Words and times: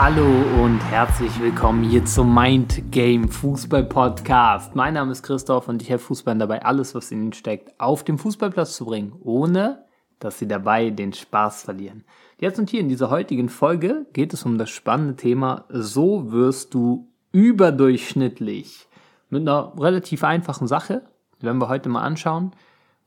Hallo 0.00 0.28
und 0.62 0.78
herzlich 0.78 1.40
willkommen 1.40 1.82
hier 1.82 2.04
zum 2.04 2.32
Mind 2.32 2.92
Game 2.92 3.28
Fußball 3.28 3.82
Podcast. 3.82 4.76
Mein 4.76 4.94
Name 4.94 5.10
ist 5.10 5.24
Christoph 5.24 5.66
und 5.66 5.82
ich 5.82 5.90
helfe 5.90 6.04
Fußballern 6.04 6.38
dabei, 6.38 6.64
alles, 6.64 6.94
was 6.94 7.10
in 7.10 7.20
ihnen 7.20 7.32
steckt, 7.32 7.74
auf 7.80 8.04
den 8.04 8.16
Fußballplatz 8.16 8.76
zu 8.76 8.84
bringen, 8.84 9.16
ohne 9.24 9.86
dass 10.20 10.38
sie 10.38 10.46
dabei 10.46 10.90
den 10.90 11.12
Spaß 11.12 11.64
verlieren. 11.64 12.04
Jetzt 12.38 12.60
und 12.60 12.70
hier 12.70 12.78
in 12.78 12.88
dieser 12.88 13.10
heutigen 13.10 13.48
Folge 13.48 14.06
geht 14.12 14.32
es 14.32 14.44
um 14.44 14.56
das 14.56 14.70
spannende 14.70 15.16
Thema, 15.16 15.64
so 15.68 16.30
wirst 16.30 16.74
du 16.74 17.08
überdurchschnittlich. 17.32 18.86
Mit 19.30 19.42
einer 19.42 19.72
relativ 19.80 20.22
einfachen 20.22 20.68
Sache, 20.68 21.02
die 21.42 21.46
wir 21.46 21.68
heute 21.68 21.88
mal 21.88 22.02
anschauen, 22.02 22.52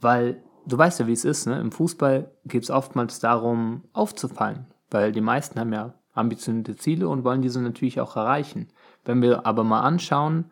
weil 0.01 0.43
du 0.65 0.77
weißt 0.77 0.99
ja, 0.99 1.07
wie 1.07 1.13
es 1.13 1.23
ist. 1.23 1.47
Ne? 1.47 1.57
Im 1.57 1.71
Fußball 1.71 2.29
geht 2.43 2.63
es 2.63 2.69
oftmals 2.69 3.21
darum, 3.21 3.85
aufzufallen, 3.93 4.65
weil 4.89 5.13
die 5.13 5.21
meisten 5.21 5.57
haben 5.57 5.71
ja 5.71 5.93
ambitionierte 6.13 6.75
Ziele 6.75 7.07
und 7.07 7.23
wollen 7.23 7.41
diese 7.41 7.61
natürlich 7.61 7.99
auch 7.99 8.15
erreichen. 8.15 8.67
Wenn 9.05 9.21
wir 9.21 9.45
aber 9.45 9.63
mal 9.63 9.81
anschauen, 9.81 10.45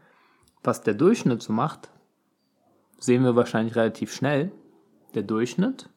was 0.63 0.81
der 0.81 0.93
Durchschnitt 0.93 1.41
so 1.41 1.53
macht, 1.53 1.89
sehen 2.97 3.23
wir 3.23 3.35
wahrscheinlich 3.35 3.75
relativ 3.75 4.13
schnell, 4.13 4.51
der 5.15 5.23
Durchschnitt 5.23 5.89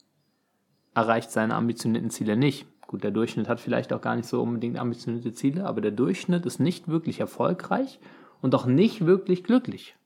erreicht 0.94 1.30
seine 1.30 1.54
ambitionierten 1.54 2.10
Ziele 2.10 2.36
nicht. 2.36 2.66
Gut, 2.86 3.02
der 3.02 3.10
Durchschnitt 3.10 3.48
hat 3.48 3.60
vielleicht 3.60 3.92
auch 3.92 4.00
gar 4.00 4.16
nicht 4.16 4.28
so 4.28 4.42
unbedingt 4.42 4.78
ambitionierte 4.78 5.32
Ziele, 5.32 5.64
aber 5.66 5.80
der 5.80 5.92
Durchschnitt 5.92 6.44
ist 6.44 6.60
nicht 6.60 6.88
wirklich 6.88 7.20
erfolgreich 7.20 7.98
und 8.40 8.54
auch 8.54 8.66
nicht 8.66 9.06
wirklich 9.06 9.44
glücklich 9.44 9.96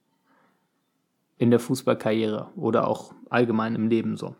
in 1.38 1.50
der 1.50 1.60
Fußballkarriere 1.60 2.50
oder 2.56 2.86
auch 2.86 3.12
allgemein 3.28 3.74
im 3.74 3.88
Leben 3.88 4.16
so. 4.16 4.36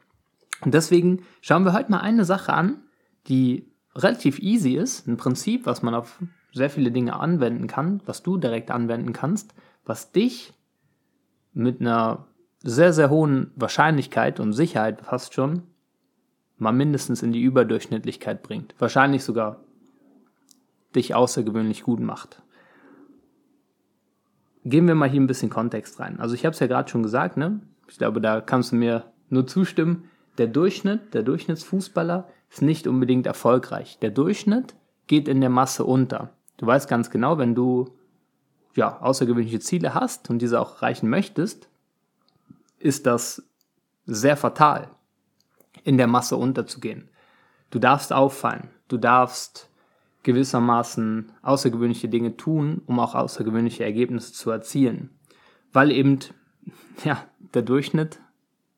Und 0.61 0.75
deswegen 0.75 1.23
schauen 1.41 1.65
wir 1.65 1.73
heute 1.73 1.91
mal 1.91 2.01
eine 2.01 2.25
Sache 2.25 2.53
an, 2.53 2.83
die 3.27 3.67
relativ 3.97 4.39
easy 4.39 4.77
ist, 4.77 5.07
ein 5.07 5.17
Prinzip, 5.17 5.67
was 5.67 5.83
man 5.83 5.95
auf 5.95 6.23
sehr 6.53 6.71
viele 6.71 6.91
Dinge 6.91 7.19
anwenden 7.19 7.67
kann, 7.67 8.01
was 8.07 8.23
du 8.23 8.37
direkt 8.37 8.71
anwenden 8.71 9.13
kannst, 9.13 9.55
was 9.85 10.13
dich 10.13 10.53
mit 11.53 11.81
einer 11.81 12.27
sehr, 12.63 12.93
sehr 12.93 13.11
hohen 13.11 13.51
Wahrscheinlichkeit 13.57 14.41
und 14.41 14.53
Sicherheit 14.53 15.01
fast 15.03 15.35
schon 15.35 15.63
mal 16.59 16.73
mindestens 16.73 17.23
in 17.23 17.33
die 17.33 17.43
Überdurchschnittlichkeit 17.43 18.43
bringt. 18.43 18.75
Wahrscheinlich 18.79 19.25
sogar 19.25 19.61
dich 20.95 21.15
außergewöhnlich 21.15 21.83
gut 21.83 22.01
macht. 22.01 22.43
Gehen 24.65 24.89
wir 24.89 24.95
mal 24.95 25.09
hier 25.09 25.21
ein 25.21 25.27
bisschen 25.27 25.51
Kontext 25.51 26.01
rein. 26.01 26.19
Also 26.19 26.35
ich 26.35 26.45
habe 26.45 26.55
es 26.55 26.61
ja 26.61 26.67
gerade 26.67 26.89
schon 26.89 27.03
gesagt, 27.03 27.37
ne? 27.37 27.61
Ich 27.89 27.99
glaube, 27.99 28.21
da 28.21 28.41
kannst 28.41 28.73
du 28.73 28.77
mir 28.77 29.05
nur 29.29 29.47
zustimmen. 29.47 30.11
Der 30.39 30.49
Durchschnitt, 30.49 31.15
der 31.15 31.23
Durchschnittsfußballer 31.23 32.29
ist 32.51 32.63
nicht 32.63 32.87
unbedingt 32.87 33.27
erfolgreich. 33.27 33.99
Der 34.01 34.11
Durchschnitt 34.11 34.75
geht 35.07 35.29
in 35.29 35.41
der 35.41 35.51
Masse 35.51 35.85
unter. 35.85 36.31
Du 36.57 36.67
weißt 36.67 36.89
ganz 36.89 37.11
genau, 37.11 37.39
wenn 37.39 37.55
du 37.55 37.91
ja, 38.75 39.01
außergewöhnliche 39.01 39.61
Ziele 39.61 39.95
hast 39.95 40.31
und 40.31 40.41
diese 40.41 40.61
auch 40.61 40.77
erreichen 40.77 41.09
möchtest, 41.09 41.69
ist 42.79 43.07
das 43.07 43.43
sehr 44.05 44.37
fatal, 44.37 44.91
in 45.83 45.97
der 45.97 46.07
Masse 46.07 46.37
unterzugehen. 46.37 47.09
Du 47.71 47.79
darfst 47.79 48.13
auffallen, 48.13 48.69
du 48.89 48.99
darfst 48.99 49.71
gewissermaßen 50.23 51.33
außergewöhnliche 51.43 52.09
Dinge 52.09 52.37
tun, 52.37 52.83
um 52.87 53.01
auch 53.01 53.15
außergewöhnliche 53.15 53.85
Ergebnisse 53.85 54.33
zu 54.33 54.51
erzielen, 54.51 55.11
weil 55.73 55.91
eben 55.91 56.19
ja, 57.05 57.25
der 57.55 57.63
Durchschnitt 57.63 58.21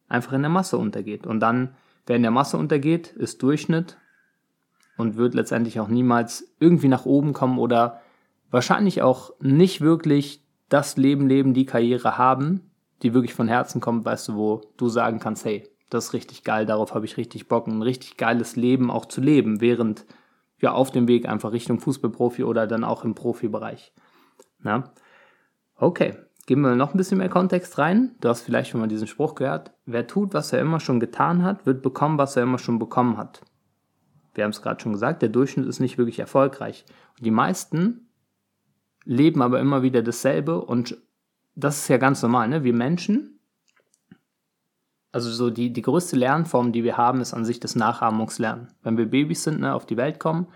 einfach 0.09 0.33
in 0.33 0.43
der 0.43 0.51
Masse 0.51 0.79
untergeht. 0.79 1.27
Und 1.27 1.41
dann 1.41 1.75
Wer 2.09 2.17
in 2.17 2.23
der 2.23 2.31
Masse 2.31 2.57
untergeht, 2.57 3.09
ist 3.09 3.43
Durchschnitt 3.43 3.99
und 4.97 5.19
wird 5.19 5.35
letztendlich 5.35 5.79
auch 5.79 5.89
niemals 5.89 6.57
irgendwie 6.59 6.89
nach 6.89 7.05
oben 7.05 7.35
kommen 7.35 7.59
oder 7.59 8.01
wahrscheinlich 8.51 9.03
auch 9.03 9.33
nicht 9.41 9.83
wirklich 9.83 10.43
das 10.71 10.97
Leben 10.97 11.29
leben, 11.29 11.53
die 11.53 11.67
Karriere 11.67 12.17
haben, 12.17 12.71
die 13.03 13.13
wirklich 13.13 13.35
von 13.35 13.47
Herzen 13.47 13.83
kommt, 13.83 14.07
weißt 14.07 14.29
du, 14.29 14.37
wo 14.37 14.63
du 14.79 14.89
sagen 14.89 15.19
kannst, 15.19 15.45
hey, 15.45 15.69
das 15.91 16.07
ist 16.07 16.13
richtig 16.15 16.45
geil, 16.45 16.65
darauf 16.65 16.95
habe 16.95 17.05
ich 17.05 17.19
richtig 17.19 17.47
Bock, 17.47 17.67
ein 17.67 17.83
richtig 17.83 18.17
geiles 18.17 18.57
Leben 18.57 18.91
auch 18.91 19.05
zu 19.05 19.21
leben, 19.21 19.61
während 19.61 20.07
ja 20.63 20.73
auf 20.73 20.91
dem 20.91 21.09
Weg 21.09 21.29
einfach 21.29 21.53
Richtung 21.53 21.79
Fußballprofi 21.79 22.43
oder 22.43 22.67
dann 22.67 22.85
auch 22.85 23.05
im 23.05 23.15
Profibereich. 23.15 23.93
Na? 24.61 24.95
Okay, 25.77 26.17
Geben 26.49 26.63
wir 26.63 26.77
noch 26.77 26.95
ein 26.95 26.97
bisschen 26.97 27.19
mehr 27.19 27.29
Kontext 27.29 27.77
rein. 27.77 28.13
Du 28.23 28.31
hast 28.31 28.41
vielleicht 28.41 28.71
schon 28.71 28.81
mal 28.81 28.87
diesen 28.87 29.07
Spruch 29.07 29.35
gehört. 29.35 29.73
Wer 29.85 30.07
tut, 30.07 30.33
was 30.33 30.51
er 30.51 30.63
immer 30.63 30.81
schon 30.81 30.99
getan 30.99 31.43
hat, 31.43 31.67
wird 31.67 31.83
bekommen, 31.83 32.17
was 32.17 32.37
er 32.37 32.45
immer 32.45 32.57
schon 32.57 32.79
bekommen 32.79 33.19
hat. 33.19 33.43
Wir 34.33 34.45
haben 34.45 34.53
es 34.53 34.63
gerade 34.63 34.81
schon 34.81 34.93
gesagt, 34.93 35.21
der 35.21 35.29
Durchschnitt 35.29 35.67
ist 35.67 35.79
nicht 35.79 35.99
wirklich 35.99 36.21
erfolgreich. 36.21 36.87
Und 37.19 37.27
die 37.27 37.31
meisten 37.31 38.09
leben 39.05 39.43
aber 39.43 39.61
immer 39.61 39.83
wieder 39.83 40.01
dasselbe 40.01 40.65
und 40.65 40.97
das 41.55 41.81
ist 41.81 41.89
ja 41.89 41.99
ganz 41.99 42.23
normal. 42.23 42.49
Ne? 42.49 42.65
Wir 42.65 42.73
Menschen, 42.73 43.41
also 45.13 45.31
so 45.31 45.51
die, 45.51 45.71
die 45.71 45.83
größte 45.83 46.17
Lernform, 46.17 46.73
die 46.73 46.83
wir 46.83 46.97
haben, 46.97 47.21
ist 47.21 47.35
an 47.35 47.45
sich 47.45 47.61
das 47.61 47.77
Nachahmungslernen. 47.77 48.69
Wenn 48.83 48.97
wir 48.97 49.05
Babys 49.05 49.43
sind, 49.43 49.61
ne, 49.61 49.75
auf 49.75 49.85
die 49.85 49.99
Welt 49.99 50.19
kommen, 50.19 50.47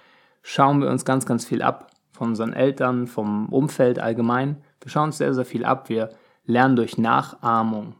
schauen 0.40 0.80
wir 0.80 0.88
uns 0.88 1.04
ganz, 1.04 1.26
ganz 1.26 1.44
viel 1.44 1.60
ab 1.60 1.90
von 2.12 2.28
unseren 2.28 2.54
Eltern, 2.54 3.06
vom 3.06 3.50
Umfeld 3.50 3.98
allgemein 3.98 4.56
wir 4.82 4.90
schauen 4.90 5.06
uns 5.06 5.18
sehr, 5.18 5.32
sehr 5.32 5.44
viel 5.44 5.64
ab. 5.64 5.88
Wir 5.88 6.10
lernen 6.44 6.76
durch 6.76 6.98
Nachahmung. 6.98 7.94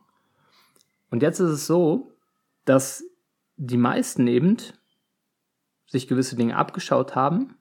Und 1.11 1.23
jetzt 1.23 1.41
ist 1.41 1.51
es 1.51 1.67
so, 1.67 2.13
dass 2.65 3.05
die 3.57 3.77
meisten 3.77 4.27
eben 4.27 4.57
sich 5.87 6.09
gewisse 6.09 6.37
Dinge 6.37 6.57
abgeschaut 6.57 7.15
haben, 7.15 7.57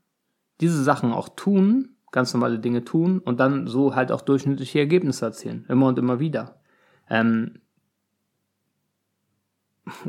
diese 0.60 0.84
Sachen 0.84 1.12
auch 1.12 1.30
tun, 1.30 1.96
ganz 2.12 2.34
normale 2.34 2.60
Dinge 2.60 2.84
tun 2.84 3.20
und 3.20 3.40
dann 3.40 3.68
so 3.68 3.96
halt 3.96 4.12
auch 4.12 4.22
durchschnittliche 4.22 4.80
Ergebnisse 4.80 5.26
erzielen. 5.26 5.66
Immer 5.70 5.88
und 5.88 6.00
immer 6.00 6.20
wieder. 6.20 6.60
Ähm 7.10 7.62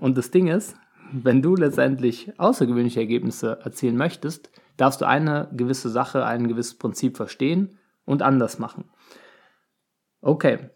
und 0.00 0.16
das 0.16 0.30
Ding 0.30 0.46
ist, 0.48 0.76
wenn 1.12 1.42
du 1.42 1.56
letztendlich 1.56 2.38
außergewöhnliche 2.38 3.00
Ergebnisse 3.00 3.58
erzielen 3.62 3.96
möchtest, 3.96 4.50
darfst 4.76 5.00
du 5.00 5.06
eine 5.06 5.48
gewisse 5.52 5.90
Sache, 5.90 6.24
ein 6.24 6.48
gewisses 6.48 6.78
Prinzip 6.78 7.16
verstehen 7.16 7.78
und 8.04 8.22
anders 8.22 8.58
machen. 8.58 8.84
Okay. 10.22 10.70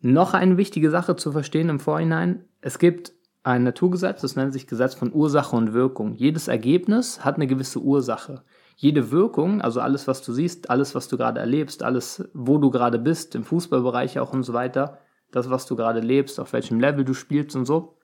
Noch 0.00 0.34
eine 0.34 0.56
wichtige 0.56 0.90
Sache 0.90 1.14
zu 1.14 1.30
verstehen 1.30 1.68
im 1.68 1.78
Vorhinein. 1.78 2.44
Es 2.60 2.78
gibt 2.78 3.12
ein 3.44 3.64
Naturgesetz, 3.64 4.22
das 4.22 4.34
nennt 4.34 4.52
sich 4.52 4.66
Gesetz 4.66 4.94
von 4.94 5.12
Ursache 5.12 5.54
und 5.54 5.72
Wirkung. 5.72 6.14
Jedes 6.14 6.48
Ergebnis 6.48 7.24
hat 7.24 7.36
eine 7.36 7.46
gewisse 7.46 7.80
Ursache. 7.80 8.42
Jede 8.76 9.10
Wirkung, 9.10 9.60
also 9.60 9.80
alles, 9.80 10.08
was 10.08 10.22
du 10.22 10.32
siehst, 10.32 10.70
alles, 10.70 10.94
was 10.94 11.06
du 11.08 11.16
gerade 11.16 11.38
erlebst, 11.38 11.82
alles, 11.82 12.28
wo 12.32 12.58
du 12.58 12.70
gerade 12.70 12.98
bist, 12.98 13.34
im 13.34 13.44
Fußballbereich 13.44 14.18
auch 14.18 14.32
und 14.32 14.42
so 14.42 14.54
weiter, 14.54 14.98
das, 15.30 15.50
was 15.50 15.66
du 15.66 15.76
gerade 15.76 16.00
lebst, 16.00 16.40
auf 16.40 16.52
welchem 16.52 16.80
Level 16.80 17.04
du 17.04 17.14
spielst 17.14 17.54
und 17.54 17.66
so, 17.66 17.98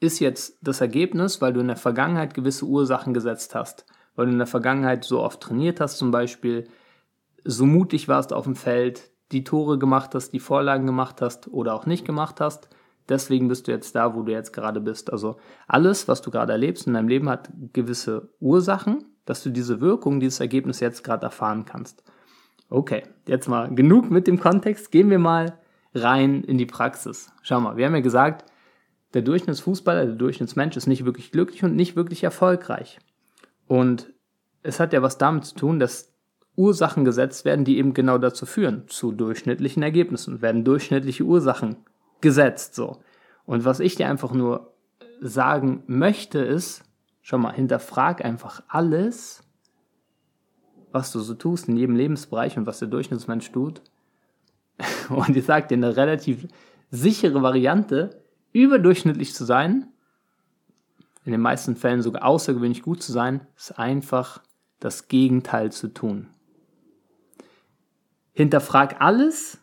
ist 0.00 0.20
jetzt 0.20 0.58
das 0.62 0.80
Ergebnis, 0.80 1.40
weil 1.40 1.52
du 1.52 1.60
in 1.60 1.68
der 1.68 1.76
Vergangenheit 1.76 2.34
gewisse 2.34 2.64
Ursachen 2.64 3.14
gesetzt 3.14 3.54
hast. 3.54 3.84
Weil 4.14 4.26
du 4.26 4.32
in 4.32 4.38
der 4.38 4.46
Vergangenheit 4.46 5.04
so 5.04 5.20
oft 5.20 5.40
trainiert 5.40 5.80
hast, 5.80 5.98
zum 5.98 6.10
Beispiel, 6.10 6.68
so 7.44 7.66
mutig 7.66 8.08
warst 8.08 8.32
auf 8.32 8.44
dem 8.44 8.56
Feld, 8.56 9.10
die 9.32 9.44
Tore 9.44 9.78
gemacht 9.78 10.14
hast, 10.14 10.30
die 10.30 10.40
Vorlagen 10.40 10.86
gemacht 10.86 11.20
hast 11.20 11.48
oder 11.48 11.74
auch 11.74 11.86
nicht 11.86 12.04
gemacht 12.04 12.40
hast. 12.40 12.68
Deswegen 13.08 13.48
bist 13.48 13.68
du 13.68 13.72
jetzt 13.72 13.94
da, 13.94 14.14
wo 14.14 14.22
du 14.22 14.32
jetzt 14.32 14.52
gerade 14.52 14.80
bist. 14.80 15.12
Also 15.12 15.36
alles, 15.68 16.08
was 16.08 16.22
du 16.22 16.30
gerade 16.30 16.52
erlebst 16.52 16.86
in 16.86 16.94
deinem 16.94 17.08
Leben, 17.08 17.28
hat 17.28 17.50
gewisse 17.72 18.30
Ursachen, 18.40 19.04
dass 19.24 19.42
du 19.42 19.50
diese 19.50 19.80
Wirkung, 19.80 20.20
dieses 20.20 20.40
Ergebnis 20.40 20.80
jetzt 20.80 21.04
gerade 21.04 21.24
erfahren 21.24 21.64
kannst. 21.64 22.02
Okay, 22.68 23.04
jetzt 23.28 23.48
mal 23.48 23.72
genug 23.74 24.10
mit 24.10 24.26
dem 24.26 24.40
Kontext. 24.40 24.90
Gehen 24.90 25.10
wir 25.10 25.20
mal 25.20 25.58
rein 25.94 26.42
in 26.42 26.58
die 26.58 26.66
Praxis. 26.66 27.32
Schau 27.42 27.60
mal, 27.60 27.76
wir 27.76 27.86
haben 27.86 27.94
ja 27.94 28.00
gesagt, 28.00 28.50
der 29.14 29.22
Durchschnittsfußballer, 29.22 30.06
der 30.06 30.14
Durchschnittsmensch 30.16 30.76
ist 30.76 30.88
nicht 30.88 31.04
wirklich 31.04 31.30
glücklich 31.30 31.62
und 31.62 31.76
nicht 31.76 31.94
wirklich 31.94 32.24
erfolgreich. 32.24 32.98
Und 33.66 34.12
es 34.62 34.80
hat 34.80 34.92
ja 34.92 35.00
was 35.00 35.16
damit 35.16 35.44
zu 35.44 35.54
tun, 35.54 35.78
dass 35.78 36.15
Ursachen 36.56 37.04
gesetzt 37.04 37.44
werden, 37.44 37.64
die 37.64 37.78
eben 37.78 37.94
genau 37.94 38.18
dazu 38.18 38.46
führen, 38.46 38.88
zu 38.88 39.12
durchschnittlichen 39.12 39.82
Ergebnissen, 39.82 40.42
werden 40.42 40.64
durchschnittliche 40.64 41.24
Ursachen 41.24 41.76
gesetzt, 42.20 42.74
so. 42.74 42.98
Und 43.44 43.64
was 43.64 43.80
ich 43.80 43.94
dir 43.94 44.08
einfach 44.08 44.32
nur 44.32 44.72
sagen 45.20 45.82
möchte, 45.86 46.38
ist, 46.38 46.82
schau 47.22 47.38
mal, 47.38 47.52
hinterfrag 47.52 48.24
einfach 48.24 48.62
alles, 48.68 49.42
was 50.92 51.12
du 51.12 51.20
so 51.20 51.34
tust 51.34 51.68
in 51.68 51.76
jedem 51.76 51.94
Lebensbereich 51.94 52.56
und 52.56 52.66
was 52.66 52.78
der 52.78 52.88
Durchschnittsmensch 52.88 53.52
tut. 53.52 53.82
Und 55.08 55.36
ich 55.36 55.44
sage 55.44 55.68
dir 55.68 55.74
eine 55.74 55.96
relativ 55.96 56.46
sichere 56.90 57.42
Variante, 57.42 58.22
überdurchschnittlich 58.52 59.34
zu 59.34 59.44
sein, 59.44 59.88
in 61.24 61.32
den 61.32 61.40
meisten 61.40 61.76
Fällen 61.76 62.02
sogar 62.02 62.24
außergewöhnlich 62.24 62.82
gut 62.82 63.02
zu 63.02 63.12
sein, 63.12 63.46
ist 63.56 63.78
einfach 63.78 64.42
das 64.78 65.08
Gegenteil 65.08 65.72
zu 65.72 65.88
tun. 65.88 66.28
Hinterfrag 68.36 69.00
alles 69.00 69.58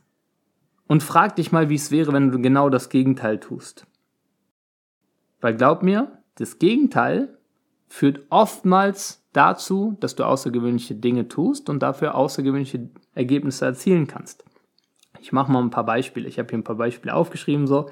und 0.88 1.04
frag 1.04 1.36
dich 1.36 1.52
mal, 1.52 1.70
wie 1.70 1.76
es 1.76 1.92
wäre, 1.92 2.12
wenn 2.12 2.32
du 2.32 2.42
genau 2.42 2.72
das 2.72 2.90
Gegenteil 2.90 3.40
tust. 3.40 3.86
Weil 5.42 5.56
glaub 5.56 5.84
mir, 5.84 6.18
das 6.36 6.58
Gegenteil 6.58 7.38
führt 7.88 8.22
oftmals 8.32 9.24
dazu, 9.32 9.96
dass 10.00 10.16
du 10.16 10.24
außergewöhnliche 10.24 10.96
Dinge 10.96 11.28
tust 11.28 11.70
und 11.70 11.84
dafür 11.84 12.16
außergewöhnliche 12.16 12.90
Ergebnisse 13.14 13.66
erzielen 13.66 14.08
kannst. 14.08 14.44
Ich 15.22 15.32
mache 15.32 15.52
mal 15.52 15.62
ein 15.62 15.70
paar 15.70 15.86
Beispiele. 15.86 16.28
Ich 16.28 16.40
habe 16.40 16.50
hier 16.50 16.58
ein 16.58 16.64
paar 16.64 16.78
Beispiele 16.78 17.14
aufgeschrieben. 17.14 17.68
So, 17.68 17.92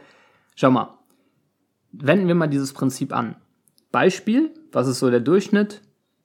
schau 0.56 0.72
mal, 0.72 0.98
wenden 1.92 2.28
wir 2.28 2.34
mal 2.34 2.48
dieses 2.48 2.74
Prinzip 2.74 3.14
an. 3.14 3.36
Beispiel, 3.92 4.52
was 4.72 4.88
ist 4.88 4.98
so 4.98 5.12
der 5.12 5.20
Durchschnitt? 5.20 5.84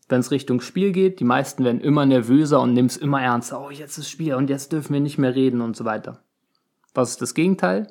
Wenn 0.09 0.21
es 0.21 0.31
Richtung 0.31 0.61
Spiel 0.61 0.93
geht, 0.93 1.19
die 1.19 1.25
meisten 1.25 1.65
werden 1.65 1.81
immer 1.81 2.07
nervöser 2.07 2.61
und 2.61 2.73
nehmen 2.73 2.87
es 2.87 2.97
immer 2.97 3.21
ernster. 3.21 3.61
Oh, 3.61 3.71
jetzt 3.71 3.99
ist 3.99 4.09
Spiel 4.09 4.35
und 4.35 4.51
jetzt 4.51 4.73
dürfen 4.73 4.93
wir 4.93 5.01
nicht 5.01 5.19
mehr 5.19 5.35
reden 5.35 5.61
und 5.61 5.77
so 5.77 5.85
weiter. 5.85 6.23
Was 6.95 7.11
ist 7.11 7.23
das 7.23 7.35
Gegenteil? 7.35 7.89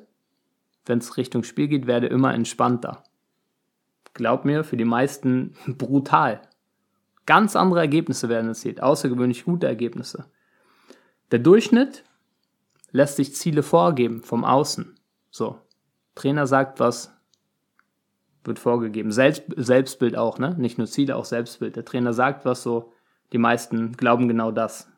Wenn 0.86 0.98
es 0.98 1.16
Richtung 1.16 1.42
Spiel 1.42 1.68
geht, 1.68 1.86
werde 1.86 2.06
immer 2.06 2.32
entspannter. 2.32 3.02
Glaub 4.14 4.44
mir, 4.44 4.64
für 4.64 4.78
die 4.78 4.84
meisten 4.84 5.54
brutal. 5.66 6.40
Ganz 7.26 7.56
andere 7.56 7.80
Ergebnisse 7.80 8.28
werden 8.28 8.48
erzielt, 8.48 8.82
außergewöhnlich 8.82 9.44
gute 9.44 9.66
Ergebnisse. 9.66 10.26
Der 11.32 11.40
Durchschnitt 11.40 12.04
lässt 12.92 13.16
sich 13.16 13.34
Ziele 13.34 13.62
vorgeben 13.62 14.22
vom 14.22 14.44
Außen. 14.44 14.94
So, 15.30 15.58
Trainer 16.14 16.46
sagt 16.46 16.80
was, 16.80 17.15
wird 18.46 18.58
vorgegeben. 18.58 19.10
Selbst, 19.10 19.44
Selbstbild 19.56 20.16
auch, 20.16 20.38
ne? 20.38 20.54
Nicht 20.58 20.78
nur 20.78 20.86
Ziele, 20.86 21.16
auch 21.16 21.24
Selbstbild. 21.24 21.76
Der 21.76 21.84
Trainer 21.84 22.12
sagt 22.12 22.44
was, 22.44 22.62
so, 22.62 22.92
die 23.32 23.38
meisten 23.38 23.92
glauben 23.92 24.28
genau 24.28 24.50
das. 24.50 24.88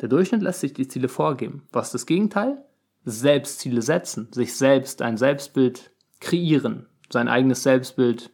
Der 0.00 0.08
Durchschnitt 0.08 0.42
lässt 0.42 0.60
sich 0.60 0.72
die 0.72 0.88
Ziele 0.88 1.08
vorgeben. 1.08 1.62
Was 1.72 1.88
ist 1.88 1.94
das 1.94 2.06
Gegenteil? 2.06 2.64
Selbst 3.04 3.60
Ziele 3.60 3.82
setzen, 3.82 4.28
sich 4.32 4.56
selbst 4.56 5.02
ein 5.02 5.16
Selbstbild 5.16 5.90
kreieren, 6.20 6.86
sein 7.10 7.28
eigenes 7.28 7.62
Selbstbild, 7.62 8.30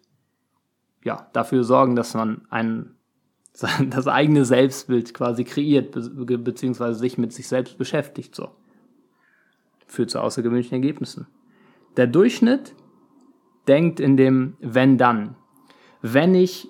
ja, 1.04 1.28
dafür 1.32 1.62
sorgen, 1.62 1.94
dass 1.94 2.14
man 2.14 2.46
ein 2.50 2.96
das 3.90 4.06
eigene 4.06 4.44
Selbstbild 4.44 5.14
quasi 5.14 5.44
kreiert, 5.44 5.92
be 5.92 6.38
beziehungsweise 6.38 6.98
sich 6.98 7.16
mit 7.16 7.32
sich 7.32 7.48
selbst 7.48 7.78
beschäftigt, 7.78 8.34
so. 8.34 8.50
Führt 9.86 10.10
zu 10.10 10.20
außergewöhnlichen 10.20 10.74
Ergebnissen. 10.74 11.26
Der 11.96 12.06
Durchschnitt 12.06 12.74
denkt 13.68 14.00
in 14.00 14.16
dem 14.16 14.54
wenn 14.60 14.98
dann. 14.98 15.36
Wenn 16.02 16.34
ich 16.34 16.68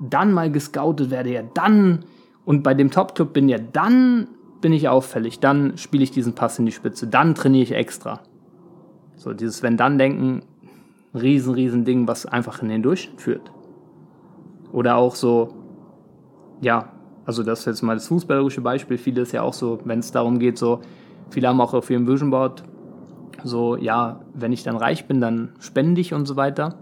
dann 0.00 0.32
mal 0.32 0.50
gescoutet 0.50 1.10
werde, 1.10 1.30
ja 1.30 1.42
dann 1.42 2.04
und 2.44 2.62
bei 2.62 2.74
dem 2.74 2.90
Top-Club 2.90 3.32
bin, 3.32 3.48
ja 3.48 3.58
dann 3.58 4.28
bin 4.60 4.72
ich 4.72 4.88
auffällig, 4.88 5.40
dann 5.40 5.76
spiele 5.76 6.04
ich 6.04 6.10
diesen 6.10 6.34
Pass 6.34 6.58
in 6.58 6.66
die 6.66 6.72
Spitze, 6.72 7.06
dann 7.06 7.34
trainiere 7.34 7.62
ich 7.62 7.72
extra. 7.72 8.20
So, 9.16 9.32
dieses 9.32 9.62
Wenn-Dann-Denken, 9.62 10.42
riesen, 11.14 11.54
riesen 11.54 11.84
Ding, 11.84 12.08
was 12.08 12.26
einfach 12.26 12.62
in 12.62 12.68
den 12.68 12.82
Durchschnitt 12.82 13.20
führt. 13.20 13.52
Oder 14.72 14.96
auch 14.96 15.14
so, 15.14 15.54
ja, 16.60 16.92
also 17.24 17.42
das 17.42 17.60
ist 17.60 17.66
jetzt 17.66 17.82
mal 17.82 17.94
das 17.94 18.08
fußballerische 18.08 18.60
Beispiel. 18.60 18.98
Viele 18.98 19.22
ist 19.22 19.32
ja 19.32 19.42
auch 19.42 19.54
so, 19.54 19.78
wenn 19.84 19.98
es 19.98 20.12
darum 20.12 20.38
geht, 20.38 20.58
so, 20.58 20.80
viele 21.30 21.48
haben 21.48 21.60
auch 21.60 21.74
auf 21.74 21.90
ihrem 21.90 22.06
Vision 22.06 22.30
Board 22.30 22.64
so, 23.44 23.76
ja, 23.76 24.20
wenn 24.34 24.52
ich 24.52 24.62
dann 24.62 24.76
reich 24.76 25.06
bin, 25.06 25.20
dann 25.20 25.50
spende 25.60 26.00
ich 26.00 26.14
und 26.14 26.26
so 26.26 26.36
weiter. 26.36 26.76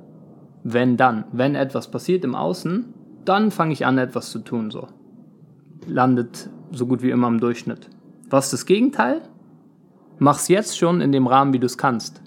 Wenn 0.65 0.97
dann, 0.97 1.25
wenn 1.33 1.55
etwas 1.55 1.91
passiert 1.91 2.25
im 2.25 2.35
Außen, 2.35 2.93
dann 3.25 3.51
fange 3.51 3.73
ich 3.73 3.87
an, 3.87 3.99
etwas 3.99 4.31
zu 4.31 4.41
tun, 4.41 4.71
so. 4.71 4.89
Landet 5.87 6.51
so 6.73 6.87
gut 6.87 7.03
wie 7.03 7.11
immer 7.11 7.29
im 7.29 7.41
Durchschnitt. 7.41 7.89
Was 8.31 8.47
ist 8.47 8.53
das 8.53 8.67
Gegenteil? 8.67 9.23
Mach's 10.19 10.49
jetzt 10.49 10.77
schon 10.77 11.01
in 11.01 11.13
dem 11.13 11.27
Rahmen, 11.27 11.53
wie 11.53 11.59
du 11.59 11.67
es 11.67 11.79
kannst. 11.79 12.21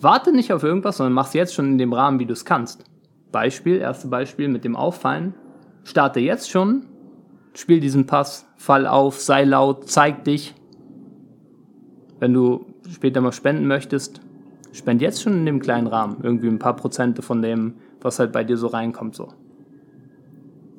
Warte 0.00 0.32
nicht 0.32 0.52
auf 0.52 0.62
irgendwas, 0.62 0.96
sondern 0.96 1.12
mach's 1.12 1.34
jetzt 1.34 1.54
schon 1.54 1.66
in 1.66 1.78
dem 1.78 1.92
Rahmen, 1.92 2.18
wie 2.18 2.26
du 2.26 2.32
es 2.32 2.44
kannst. 2.44 2.84
Beispiel, 3.32 3.76
erste 3.76 4.08
Beispiel 4.08 4.48
mit 4.48 4.64
dem 4.64 4.76
Auffallen. 4.76 5.34
Starte 5.84 6.20
jetzt 6.20 6.50
schon, 6.50 6.86
spiel 7.54 7.80
diesen 7.80 8.06
Pass, 8.06 8.46
fall 8.56 8.86
auf, 8.86 9.20
sei 9.20 9.44
laut, 9.44 9.88
zeig 9.88 10.24
dich. 10.24 10.54
Wenn 12.18 12.34
du 12.34 12.66
später 12.92 13.20
mal 13.20 13.32
spenden 13.32 13.66
möchtest, 13.66 14.20
spend 14.72 15.02
jetzt 15.02 15.22
schon 15.22 15.34
in 15.34 15.46
dem 15.46 15.60
kleinen 15.60 15.86
Rahmen. 15.86 16.18
Irgendwie 16.22 16.48
ein 16.48 16.58
paar 16.58 16.76
Prozente 16.76 17.22
von 17.22 17.42
dem, 17.42 17.74
was 18.00 18.18
halt 18.18 18.32
bei 18.32 18.44
dir 18.44 18.56
so 18.56 18.68
reinkommt, 18.68 19.14
so. 19.14 19.28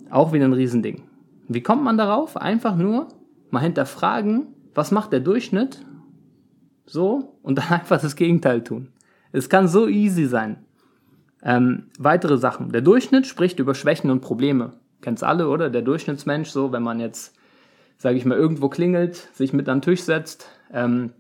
Auch 0.10 0.34
wieder 0.34 0.46
ein 0.46 0.54
Riesending. 0.54 1.04
Wie 1.48 1.62
kommt 1.62 1.84
man 1.84 1.98
darauf? 1.98 2.38
Einfach 2.38 2.76
nur 2.76 3.08
mal 3.50 3.60
hinterfragen, 3.60 4.48
was 4.74 4.92
macht 4.92 5.12
der 5.12 5.20
Durchschnitt? 5.20 5.86
So, 6.86 7.38
und 7.42 7.58
dann 7.58 7.68
einfach 7.70 8.02
das 8.02 8.16
Gegenteil 8.16 8.64
tun. 8.64 8.90
Es 9.32 9.50
kann 9.50 9.68
so 9.68 9.88
easy 9.88 10.26
sein. 10.26 10.66
Ähm, 11.44 11.86
weitere 11.98 12.38
Sachen. 12.38 12.72
Der 12.72 12.82
Durchschnitt 12.82 13.26
spricht 13.26 13.60
über 13.60 13.74
Schwächen 13.74 14.12
und 14.12 14.22
Probleme. 14.22 14.74
Kennst 15.02 15.24
alle, 15.24 15.50
oder? 15.50 15.70
Der 15.70 15.82
Durchschnittsmensch, 15.82 16.50
so, 16.50 16.72
wenn 16.72 16.84
man 16.84 17.00
jetzt, 17.00 17.36
sage 17.98 18.18
ich 18.18 18.26
mal, 18.26 18.38
irgendwo 18.38 18.70
klingelt, 18.70 19.16
sich 19.34 19.52
mit 19.52 19.68
an 19.68 19.78
den 19.78 19.84
Tisch 19.84 20.02
setzt, 20.02 20.48
ähm, 20.72 21.14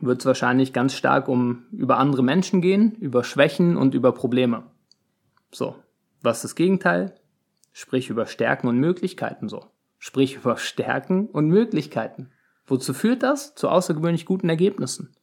wird 0.00 0.20
es 0.20 0.26
wahrscheinlich 0.26 0.72
ganz 0.72 0.94
stark 0.94 1.28
um 1.28 1.64
über 1.72 1.98
andere 1.98 2.22
Menschen 2.22 2.60
gehen, 2.60 2.92
über 2.96 3.24
Schwächen 3.24 3.76
und 3.76 3.94
über 3.94 4.12
Probleme. 4.12 4.64
So, 5.50 5.76
was 6.22 6.38
ist 6.38 6.44
das 6.44 6.54
Gegenteil? 6.54 7.14
Sprich 7.72 8.10
über 8.10 8.26
Stärken 8.26 8.68
und 8.68 8.78
Möglichkeiten 8.78 9.48
so. 9.48 9.66
Sprich 9.98 10.36
über 10.36 10.56
Stärken 10.56 11.26
und 11.26 11.48
Möglichkeiten. 11.48 12.30
Wozu 12.66 12.94
führt 12.94 13.22
das? 13.22 13.54
Zu 13.54 13.68
außergewöhnlich 13.68 14.26
guten 14.26 14.48
Ergebnissen. 14.48 15.14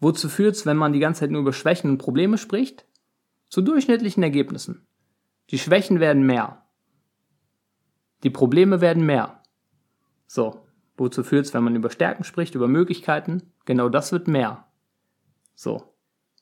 Wozu 0.00 0.28
führt 0.28 0.54
es, 0.54 0.64
wenn 0.64 0.76
man 0.76 0.92
die 0.92 1.00
ganze 1.00 1.20
Zeit 1.20 1.30
nur 1.30 1.40
über 1.40 1.52
Schwächen 1.52 1.90
und 1.90 1.98
Probleme 1.98 2.38
spricht? 2.38 2.86
Zu 3.48 3.62
durchschnittlichen 3.62 4.22
Ergebnissen. 4.22 4.86
Die 5.50 5.58
Schwächen 5.58 6.00
werden 6.00 6.24
mehr. 6.24 6.62
Die 8.22 8.30
Probleme 8.30 8.80
werden 8.80 9.06
mehr. 9.06 9.42
So, 10.26 10.66
wozu 10.96 11.24
führt 11.24 11.46
es, 11.46 11.54
wenn 11.54 11.64
man 11.64 11.76
über 11.76 11.90
Stärken 11.90 12.24
spricht, 12.24 12.54
über 12.54 12.68
Möglichkeiten? 12.68 13.52
Genau 13.68 13.90
das 13.90 14.12
wird 14.12 14.28
mehr. 14.28 14.64
So. 15.54 15.82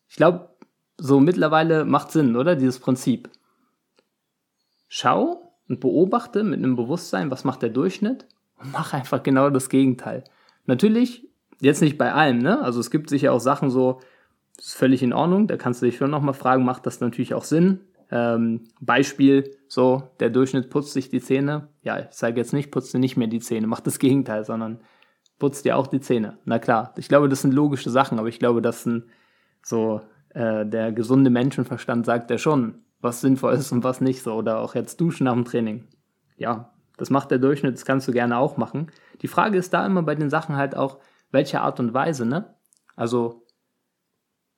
Ich 0.06 0.14
glaube, 0.14 0.50
so 0.96 1.18
mittlerweile 1.18 1.84
macht 1.84 2.12
Sinn, 2.12 2.36
oder? 2.36 2.54
Dieses 2.54 2.78
Prinzip. 2.78 3.28
Schau 4.86 5.52
und 5.68 5.80
beobachte 5.80 6.44
mit 6.44 6.60
einem 6.60 6.76
Bewusstsein, 6.76 7.32
was 7.32 7.42
macht 7.42 7.62
der 7.62 7.70
Durchschnitt 7.70 8.28
und 8.60 8.70
mach 8.70 8.92
einfach 8.94 9.24
genau 9.24 9.50
das 9.50 9.68
Gegenteil. 9.70 10.22
Natürlich, 10.66 11.28
jetzt 11.60 11.82
nicht 11.82 11.98
bei 11.98 12.12
allem, 12.12 12.38
ne? 12.38 12.62
Also 12.62 12.78
es 12.78 12.92
gibt 12.92 13.10
sicher 13.10 13.32
auch 13.32 13.40
Sachen 13.40 13.70
so, 13.70 13.98
das 14.56 14.66
ist 14.66 14.76
völlig 14.76 15.02
in 15.02 15.12
Ordnung. 15.12 15.48
Da 15.48 15.56
kannst 15.56 15.82
du 15.82 15.86
dich 15.86 15.96
schon 15.96 16.12
nochmal 16.12 16.32
fragen, 16.32 16.64
macht 16.64 16.86
das 16.86 17.00
natürlich 17.00 17.34
auch 17.34 17.42
Sinn? 17.42 17.80
Ähm, 18.12 18.68
Beispiel, 18.80 19.50
so, 19.66 20.12
der 20.20 20.30
Durchschnitt 20.30 20.70
putzt 20.70 20.92
sich 20.92 21.08
die 21.08 21.20
Zähne. 21.20 21.70
Ja, 21.82 21.98
ich 21.98 22.12
sage 22.12 22.36
jetzt 22.36 22.52
nicht, 22.52 22.70
putzt 22.70 22.94
dir 22.94 23.00
nicht 23.00 23.16
mehr 23.16 23.26
die 23.26 23.40
Zähne, 23.40 23.66
macht 23.66 23.88
das 23.88 23.98
Gegenteil, 23.98 24.44
sondern 24.44 24.78
putzt 25.38 25.64
dir 25.64 25.76
auch 25.76 25.86
die 25.86 26.00
Zähne. 26.00 26.38
Na 26.44 26.58
klar, 26.58 26.94
ich 26.96 27.08
glaube, 27.08 27.28
das 27.28 27.42
sind 27.42 27.54
logische 27.54 27.90
Sachen, 27.90 28.18
aber 28.18 28.28
ich 28.28 28.38
glaube, 28.38 28.62
dass 28.62 28.86
ein, 28.86 29.04
so, 29.62 30.00
äh, 30.30 30.66
der 30.66 30.92
gesunde 30.92 31.30
Menschenverstand 31.30 32.06
sagt 32.06 32.30
ja 32.30 32.38
schon, 32.38 32.82
was 33.00 33.20
sinnvoll 33.20 33.54
ist 33.54 33.72
und 33.72 33.84
was 33.84 34.00
nicht 34.00 34.22
so. 34.22 34.34
Oder 34.34 34.60
auch 34.60 34.74
jetzt 34.74 35.00
duschen 35.00 35.24
nach 35.24 35.34
dem 35.34 35.44
Training. 35.44 35.86
Ja, 36.36 36.72
das 36.96 37.10
macht 37.10 37.30
der 37.30 37.38
Durchschnitt, 37.38 37.74
das 37.74 37.84
kannst 37.84 38.08
du 38.08 38.12
gerne 38.12 38.38
auch 38.38 38.56
machen. 38.56 38.90
Die 39.22 39.28
Frage 39.28 39.58
ist 39.58 39.72
da 39.72 39.84
immer 39.84 40.02
bei 40.02 40.14
den 40.14 40.30
Sachen 40.30 40.56
halt 40.56 40.76
auch, 40.76 40.98
welche 41.30 41.60
Art 41.60 41.80
und 41.80 41.92
Weise, 41.92 42.24
ne? 42.24 42.54
Also, 42.94 43.44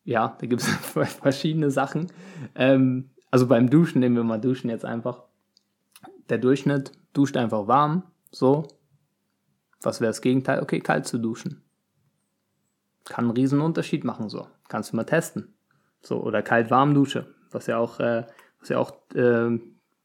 ja, 0.05 0.37
da 0.41 0.47
gibt 0.47 0.63
es 0.63 0.69
verschiedene 1.21 1.71
Sachen. 1.71 2.07
Ähm, 2.55 3.11
also 3.31 3.47
beim 3.47 3.69
Duschen 3.69 4.01
nehmen 4.01 4.17
wir 4.17 4.25
mal 4.25 4.41
Duschen 4.41 4.71
jetzt 4.71 4.85
einfach. 4.85 5.25
Der 6.29 6.39
Durchschnitt 6.39 6.93
duscht 7.13 7.37
einfach 7.37 7.67
warm, 7.67 8.05
so. 8.31 8.69
Was 9.83 10.01
wäre 10.01 10.11
das 10.11 10.21
Gegenteil? 10.21 10.61
Okay, 10.61 10.81
kalt 10.81 11.07
zu 11.07 11.19
duschen. 11.19 11.63
Kann 13.05 13.27
einen 13.27 13.37
riesen 13.37 13.61
Unterschied 13.61 14.05
machen, 14.05 14.29
so. 14.29 14.49
Kannst 14.69 14.93
du 14.93 14.97
mal 14.97 15.05
testen. 15.05 15.55
So, 16.01 16.23
oder 16.23 16.43
kalt-warm 16.43 16.95
Dusche, 16.95 17.35
was 17.51 17.67
ja 17.67 17.79
auch, 17.79 18.01
äh, 18.01 18.27
was 18.61 18.69
ja 18.69 18.79
auch 18.79 18.93
äh, 19.15 19.59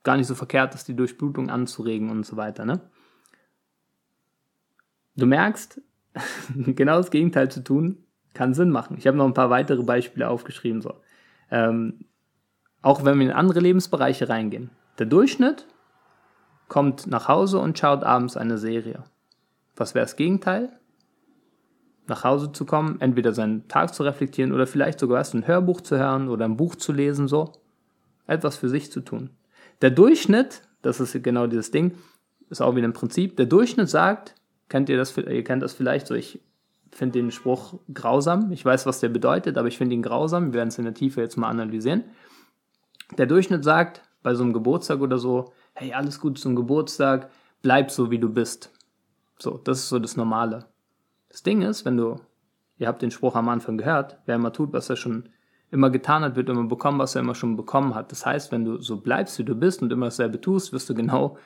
gar 0.03 0.17
nicht 0.17 0.27
so 0.27 0.35
verkehrt 0.35 0.75
ist, 0.75 0.87
die 0.87 0.95
Durchblutung 0.95 1.49
anzuregen 1.49 2.09
und 2.09 2.25
so 2.25 2.37
weiter, 2.37 2.65
ne? 2.65 2.81
Du 5.15 5.25
merkst, 5.25 5.81
genau 6.55 6.97
das 6.97 7.11
Gegenteil 7.11 7.51
zu 7.51 7.63
tun, 7.63 8.03
kann 8.33 8.53
Sinn 8.53 8.69
machen. 8.69 8.97
Ich 8.97 9.07
habe 9.07 9.17
noch 9.17 9.25
ein 9.25 9.35
paar 9.35 9.49
weitere 9.49 9.83
Beispiele 9.83 10.27
aufgeschrieben. 10.27 10.81
So. 10.81 10.95
Ähm, 11.51 12.05
auch 12.81 13.05
wenn 13.05 13.19
wir 13.19 13.27
in 13.27 13.31
andere 13.31 13.59
Lebensbereiche 13.59 14.29
reingehen. 14.29 14.71
Der 14.97 15.05
Durchschnitt 15.05 15.67
kommt 16.67 17.07
nach 17.07 17.27
Hause 17.27 17.59
und 17.59 17.77
schaut 17.77 18.03
abends 18.03 18.37
eine 18.37 18.57
Serie. 18.57 19.03
Was 19.75 19.95
wäre 19.95 20.05
das 20.05 20.15
Gegenteil? 20.15 20.71
Nach 22.07 22.23
Hause 22.23 22.51
zu 22.51 22.65
kommen, 22.65 22.99
entweder 22.99 23.33
seinen 23.33 23.67
Tag 23.67 23.93
zu 23.93 24.03
reflektieren 24.03 24.51
oder 24.51 24.67
vielleicht 24.67 24.99
sogar 24.99 25.19
erst 25.19 25.33
ein 25.33 25.47
Hörbuch 25.47 25.81
zu 25.81 25.97
hören 25.97 26.27
oder 26.27 26.45
ein 26.45 26.57
Buch 26.57 26.75
zu 26.75 26.91
lesen, 26.91 27.27
so. 27.27 27.53
Etwas 28.27 28.57
für 28.57 28.69
sich 28.69 28.91
zu 28.91 29.01
tun. 29.01 29.29
Der 29.81 29.91
Durchschnitt, 29.91 30.61
das 30.81 30.99
ist 30.99 31.21
genau 31.23 31.47
dieses 31.47 31.71
Ding, 31.71 31.93
ist 32.49 32.61
auch 32.61 32.75
wieder 32.75 32.87
ein 32.87 32.93
Prinzip. 32.93 33.37
Der 33.37 33.45
Durchschnitt 33.45 33.89
sagt, 33.89 34.35
kennt 34.69 34.89
ihr 34.89 34.97
das, 34.97 35.17
ihr 35.17 35.43
kennt 35.43 35.63
das 35.63 35.73
vielleicht 35.73 36.07
so, 36.07 36.13
ich 36.13 36.39
finde 36.91 37.19
den 37.19 37.31
Spruch 37.31 37.79
grausam. 37.93 38.51
Ich 38.51 38.63
weiß, 38.63 38.85
was 38.85 38.99
der 38.99 39.09
bedeutet, 39.09 39.57
aber 39.57 39.67
ich 39.67 39.77
finde 39.77 39.95
ihn 39.95 40.03
grausam. 40.03 40.47
Wir 40.47 40.59
werden 40.59 40.69
es 40.69 40.77
in 40.77 40.85
der 40.85 40.93
Tiefe 40.93 41.21
jetzt 41.21 41.37
mal 41.37 41.49
analysieren. 41.49 42.03
Der 43.17 43.25
Durchschnitt 43.25 43.63
sagt 43.63 44.01
bei 44.21 44.33
so 44.35 44.43
einem 44.43 44.53
Geburtstag 44.53 45.01
oder 45.01 45.17
so, 45.17 45.53
hey, 45.73 45.93
alles 45.93 46.19
gut 46.19 46.37
zum 46.37 46.55
Geburtstag, 46.55 47.29
bleib 47.61 47.91
so, 47.91 48.11
wie 48.11 48.19
du 48.19 48.29
bist. 48.29 48.71
So, 49.39 49.57
das 49.57 49.79
ist 49.79 49.89
so 49.89 49.99
das 49.99 50.17
Normale. 50.17 50.65
Das 51.29 51.43
Ding 51.43 51.61
ist, 51.61 51.85
wenn 51.85 51.97
du, 51.97 52.19
ihr 52.77 52.87
habt 52.87 53.01
den 53.01 53.11
Spruch 53.11 53.35
am 53.35 53.49
Anfang 53.49 53.77
gehört, 53.77 54.19
wer 54.25 54.35
immer 54.35 54.53
tut, 54.53 54.73
was 54.73 54.89
er 54.89 54.95
schon 54.95 55.29
immer 55.71 55.89
getan 55.89 56.23
hat, 56.23 56.35
wird 56.35 56.49
immer 56.49 56.65
bekommen, 56.65 56.99
was 56.99 57.15
er 57.15 57.21
immer 57.21 57.33
schon 57.33 57.57
bekommen 57.57 57.95
hat. 57.95 58.11
Das 58.11 58.25
heißt, 58.25 58.51
wenn 58.51 58.63
du 58.63 58.79
so 58.79 58.97
bleibst, 58.97 59.39
wie 59.39 59.43
du 59.43 59.55
bist 59.55 59.81
und 59.81 59.91
immer 59.91 60.05
dasselbe 60.05 60.39
tust, 60.39 60.71
wirst 60.71 60.89
du 60.89 60.93
genau 60.93 61.37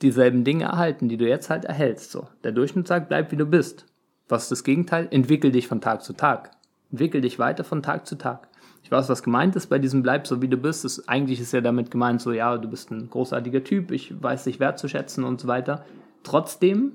dieselben 0.00 0.44
Dinge 0.44 0.64
erhalten, 0.64 1.08
die 1.08 1.16
du 1.16 1.28
jetzt 1.28 1.50
halt 1.50 1.64
erhältst. 1.64 2.12
So, 2.12 2.28
der 2.44 2.52
Durchschnitt 2.52 2.86
sagt, 2.86 3.08
bleib 3.08 3.32
wie 3.32 3.36
du 3.36 3.46
bist. 3.46 3.86
Was 4.28 4.44
ist 4.44 4.52
das 4.52 4.64
Gegenteil? 4.64 5.08
Entwickel 5.10 5.50
dich 5.50 5.66
von 5.66 5.80
Tag 5.80 6.02
zu 6.02 6.12
Tag. 6.12 6.52
Entwickel 6.90 7.20
dich 7.20 7.38
weiter 7.38 7.64
von 7.64 7.82
Tag 7.82 8.06
zu 8.06 8.16
Tag. 8.16 8.48
Ich 8.84 8.90
weiß, 8.90 9.08
was 9.08 9.22
gemeint 9.22 9.56
ist 9.56 9.68
bei 9.68 9.78
diesem 9.78 10.02
Bleib 10.02 10.26
so 10.26 10.42
wie 10.42 10.48
du 10.48 10.56
bist. 10.56 10.84
Das, 10.84 11.08
eigentlich 11.08 11.40
ist 11.40 11.52
ja 11.52 11.60
damit 11.60 11.90
gemeint, 11.90 12.20
so, 12.20 12.32
ja, 12.32 12.56
du 12.58 12.68
bist 12.68 12.90
ein 12.90 13.10
großartiger 13.10 13.64
Typ, 13.64 13.90
ich 13.90 14.22
weiß 14.22 14.44
dich 14.44 14.60
wertzuschätzen 14.60 15.24
und 15.24 15.40
so 15.40 15.48
weiter. 15.48 15.84
Trotzdem 16.22 16.92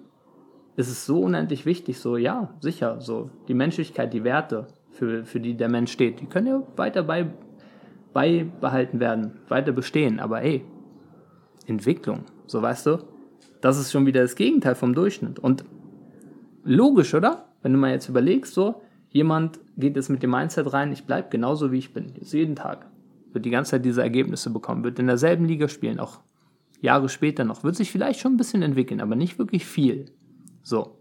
ist 0.75 0.89
es 0.89 1.05
so 1.05 1.21
unendlich 1.21 1.65
wichtig, 1.65 1.99
so, 1.99 2.17
ja, 2.17 2.53
sicher, 2.59 3.01
so, 3.01 3.29
die 3.47 3.53
Menschlichkeit, 3.53 4.13
die 4.13 4.23
Werte, 4.23 4.67
für, 4.97 5.25
für 5.25 5.39
die 5.39 5.55
der 5.55 5.69
Mensch 5.69 5.91
steht, 5.91 6.19
die 6.19 6.25
können 6.25 6.47
ja 6.47 6.63
weiter 6.75 7.03
bei, 7.03 7.27
beibehalten 8.13 8.99
werden, 8.99 9.39
weiter 9.47 9.71
bestehen. 9.71 10.19
Aber 10.19 10.39
hey, 10.39 10.65
Entwicklung, 11.67 12.23
so 12.47 12.61
weißt 12.61 12.87
du, 12.87 12.99
das 13.61 13.79
ist 13.79 13.91
schon 13.91 14.05
wieder 14.05 14.21
das 14.21 14.35
Gegenteil 14.35 14.75
vom 14.75 14.93
Durchschnitt. 14.93 15.39
Und 15.39 15.63
logisch, 16.63 17.13
oder? 17.13 17.45
Wenn 17.61 17.73
du 17.73 17.79
mal 17.79 17.91
jetzt 17.91 18.09
überlegst, 18.09 18.53
so, 18.53 18.81
jemand 19.09 19.59
geht 19.77 19.95
jetzt 19.95 20.09
mit 20.09 20.23
dem 20.23 20.31
Mindset 20.31 20.71
rein, 20.73 20.91
ich 20.91 21.05
bleibe 21.05 21.29
genauso 21.29 21.71
wie 21.71 21.77
ich 21.77 21.93
bin, 21.93 22.13
jetzt 22.15 22.33
jeden 22.33 22.55
Tag, 22.55 22.87
wird 23.33 23.45
die 23.45 23.49
ganze 23.49 23.71
Zeit 23.71 23.85
diese 23.85 24.01
Ergebnisse 24.01 24.49
bekommen, 24.49 24.83
wird 24.83 24.99
in 24.99 25.07
derselben 25.07 25.45
Liga 25.45 25.67
spielen, 25.67 25.99
auch 25.99 26.19
Jahre 26.79 27.09
später 27.09 27.43
noch, 27.43 27.63
wird 27.63 27.75
sich 27.75 27.91
vielleicht 27.91 28.19
schon 28.19 28.33
ein 28.33 28.37
bisschen 28.37 28.61
entwickeln, 28.61 29.01
aber 29.01 29.15
nicht 29.15 29.39
wirklich 29.39 29.65
viel. 29.65 30.11
So. 30.61 30.99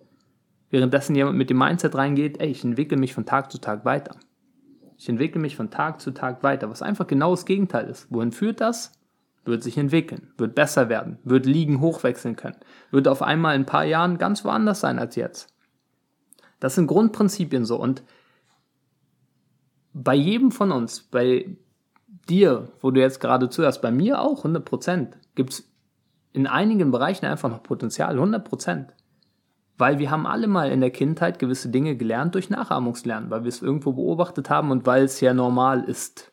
Währenddessen 0.70 1.14
jemand 1.14 1.36
mit 1.36 1.50
dem 1.50 1.58
Mindset 1.58 1.94
reingeht, 1.94 2.40
ey, 2.40 2.48
ich 2.48 2.64
entwickle 2.64 2.96
mich 2.96 3.14
von 3.14 3.24
Tag 3.24 3.52
zu 3.52 3.58
Tag 3.58 3.84
weiter. 3.84 4.16
Ich 4.98 5.08
entwickle 5.08 5.40
mich 5.40 5.56
von 5.56 5.70
Tag 5.70 6.00
zu 6.00 6.12
Tag 6.12 6.42
weiter, 6.42 6.70
was 6.70 6.82
einfach 6.82 7.06
genau 7.06 7.30
das 7.30 7.44
Gegenteil 7.44 7.88
ist. 7.88 8.06
Wohin 8.10 8.32
führt 8.32 8.60
das? 8.60 8.92
Wird 9.44 9.62
sich 9.62 9.78
entwickeln, 9.78 10.32
wird 10.38 10.56
besser 10.56 10.88
werden, 10.88 11.18
wird 11.22 11.46
Liegen 11.46 11.80
hochwechseln 11.80 12.34
können, 12.34 12.56
wird 12.90 13.06
auf 13.06 13.22
einmal 13.22 13.54
in 13.54 13.62
ein 13.62 13.66
paar 13.66 13.84
Jahren 13.84 14.18
ganz 14.18 14.44
woanders 14.44 14.80
sein 14.80 14.98
als 14.98 15.14
jetzt. 15.14 15.54
Das 16.58 16.74
sind 16.74 16.88
Grundprinzipien 16.88 17.64
so 17.64 17.76
und 17.76 18.02
bei 19.92 20.14
jedem 20.14 20.50
von 20.50 20.72
uns, 20.72 21.00
bei 21.00 21.56
dir, 22.28 22.72
wo 22.80 22.90
du 22.90 23.00
jetzt 23.00 23.20
gerade 23.20 23.48
zuhörst, 23.48 23.80
bei 23.82 23.90
mir 23.90 24.20
auch 24.20 24.44
100%, 24.44 25.12
gibt 25.36 25.52
es 25.52 25.72
in 26.32 26.46
einigen 26.46 26.90
Bereichen 26.90 27.24
einfach 27.24 27.48
noch 27.48 27.62
Potenzial, 27.62 28.18
100%. 28.18 28.88
Weil 29.78 29.98
wir 29.98 30.10
haben 30.10 30.26
alle 30.26 30.48
mal 30.48 30.70
in 30.70 30.80
der 30.80 30.90
Kindheit 30.90 31.38
gewisse 31.38 31.68
Dinge 31.68 31.96
gelernt 31.96 32.34
durch 32.34 32.50
Nachahmungslernen, 32.50 33.30
weil 33.30 33.44
wir 33.44 33.48
es 33.48 33.62
irgendwo 33.62 33.92
beobachtet 33.92 34.50
haben 34.50 34.70
und 34.70 34.86
weil 34.86 35.04
es 35.04 35.20
ja 35.20 35.32
normal 35.32 35.84
ist. 35.84 36.30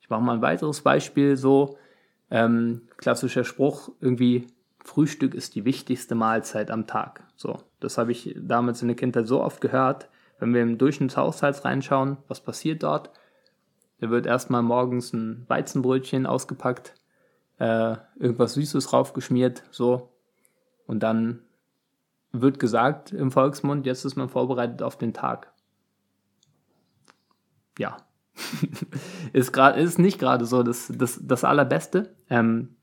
Ich 0.00 0.10
mache 0.10 0.20
mal 0.20 0.34
ein 0.34 0.42
weiteres 0.42 0.82
Beispiel, 0.82 1.36
so 1.36 1.78
ähm, 2.30 2.82
klassischer 2.98 3.44
Spruch, 3.44 3.90
irgendwie 4.00 4.46
Frühstück 4.84 5.34
ist 5.34 5.54
die 5.54 5.64
wichtigste 5.64 6.14
Mahlzeit 6.14 6.70
am 6.70 6.86
Tag. 6.86 7.24
So, 7.36 7.58
das 7.80 7.98
habe 7.98 8.12
ich 8.12 8.36
damals 8.38 8.82
in 8.82 8.88
der 8.88 8.96
Kindheit 8.96 9.26
so 9.26 9.42
oft 9.42 9.60
gehört. 9.60 10.08
Wenn 10.38 10.54
wir 10.54 10.62
im 10.62 10.78
Durchschnittshaushalt 10.78 11.64
reinschauen, 11.64 12.16
was 12.26 12.40
passiert 12.40 12.82
dort? 12.82 13.10
Da 14.00 14.10
wird 14.10 14.26
erstmal 14.26 14.62
morgens 14.62 15.12
ein 15.12 15.44
Weizenbrötchen 15.48 16.26
ausgepackt, 16.26 16.94
äh, 17.62 17.96
irgendwas 18.18 18.54
Süßes 18.54 18.92
raufgeschmiert, 18.92 19.62
so. 19.70 20.10
Und 20.86 21.00
dann 21.04 21.44
wird 22.32 22.58
gesagt 22.58 23.12
im 23.12 23.30
Volksmund, 23.30 23.86
jetzt 23.86 24.04
ist 24.04 24.16
man 24.16 24.28
vorbereitet 24.28 24.82
auf 24.82 24.98
den 24.98 25.14
Tag. 25.14 25.52
Ja. 27.78 27.98
ist, 29.32 29.52
grad, 29.52 29.76
ist 29.76 30.00
nicht 30.00 30.18
gerade 30.18 30.44
so 30.44 30.64
das, 30.64 30.90
das, 30.92 31.20
das 31.22 31.44
Allerbeste. 31.44 32.16
Ähm, 32.28 32.74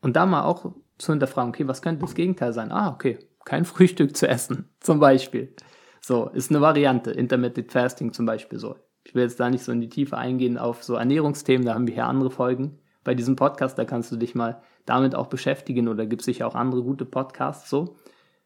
und 0.00 0.16
da 0.16 0.26
mal 0.26 0.42
auch 0.42 0.74
zu 0.98 1.12
hinterfragen, 1.12 1.50
okay, 1.50 1.68
was 1.68 1.82
könnte 1.82 2.00
das 2.00 2.16
Gegenteil 2.16 2.52
sein? 2.52 2.72
Ah, 2.72 2.90
okay, 2.90 3.20
kein 3.44 3.64
Frühstück 3.64 4.16
zu 4.16 4.26
essen, 4.26 4.68
zum 4.80 4.98
Beispiel. 4.98 5.54
So, 6.00 6.30
ist 6.30 6.50
eine 6.50 6.60
Variante. 6.60 7.12
Intermittent 7.12 7.70
Fasting 7.70 8.12
zum 8.12 8.26
Beispiel 8.26 8.58
so. 8.58 8.74
Ich 9.04 9.14
will 9.14 9.22
jetzt 9.22 9.38
da 9.38 9.48
nicht 9.50 9.62
so 9.62 9.70
in 9.70 9.80
die 9.80 9.88
Tiefe 9.88 10.18
eingehen 10.18 10.58
auf 10.58 10.82
so 10.82 10.94
Ernährungsthemen, 10.94 11.64
da 11.64 11.74
haben 11.74 11.86
wir 11.86 11.94
hier 11.94 12.06
andere 12.06 12.32
Folgen. 12.32 12.80
Bei 13.04 13.14
diesem 13.14 13.36
Podcast, 13.36 13.78
da 13.78 13.84
kannst 13.84 14.12
du 14.12 14.16
dich 14.16 14.34
mal 14.34 14.62
damit 14.84 15.14
auch 15.14 15.28
beschäftigen 15.28 15.88
oder 15.88 16.06
gibt 16.06 16.22
es 16.22 16.26
sicher 16.26 16.46
auch 16.46 16.54
andere 16.54 16.82
gute 16.82 17.04
Podcasts 17.04 17.70
so. 17.70 17.96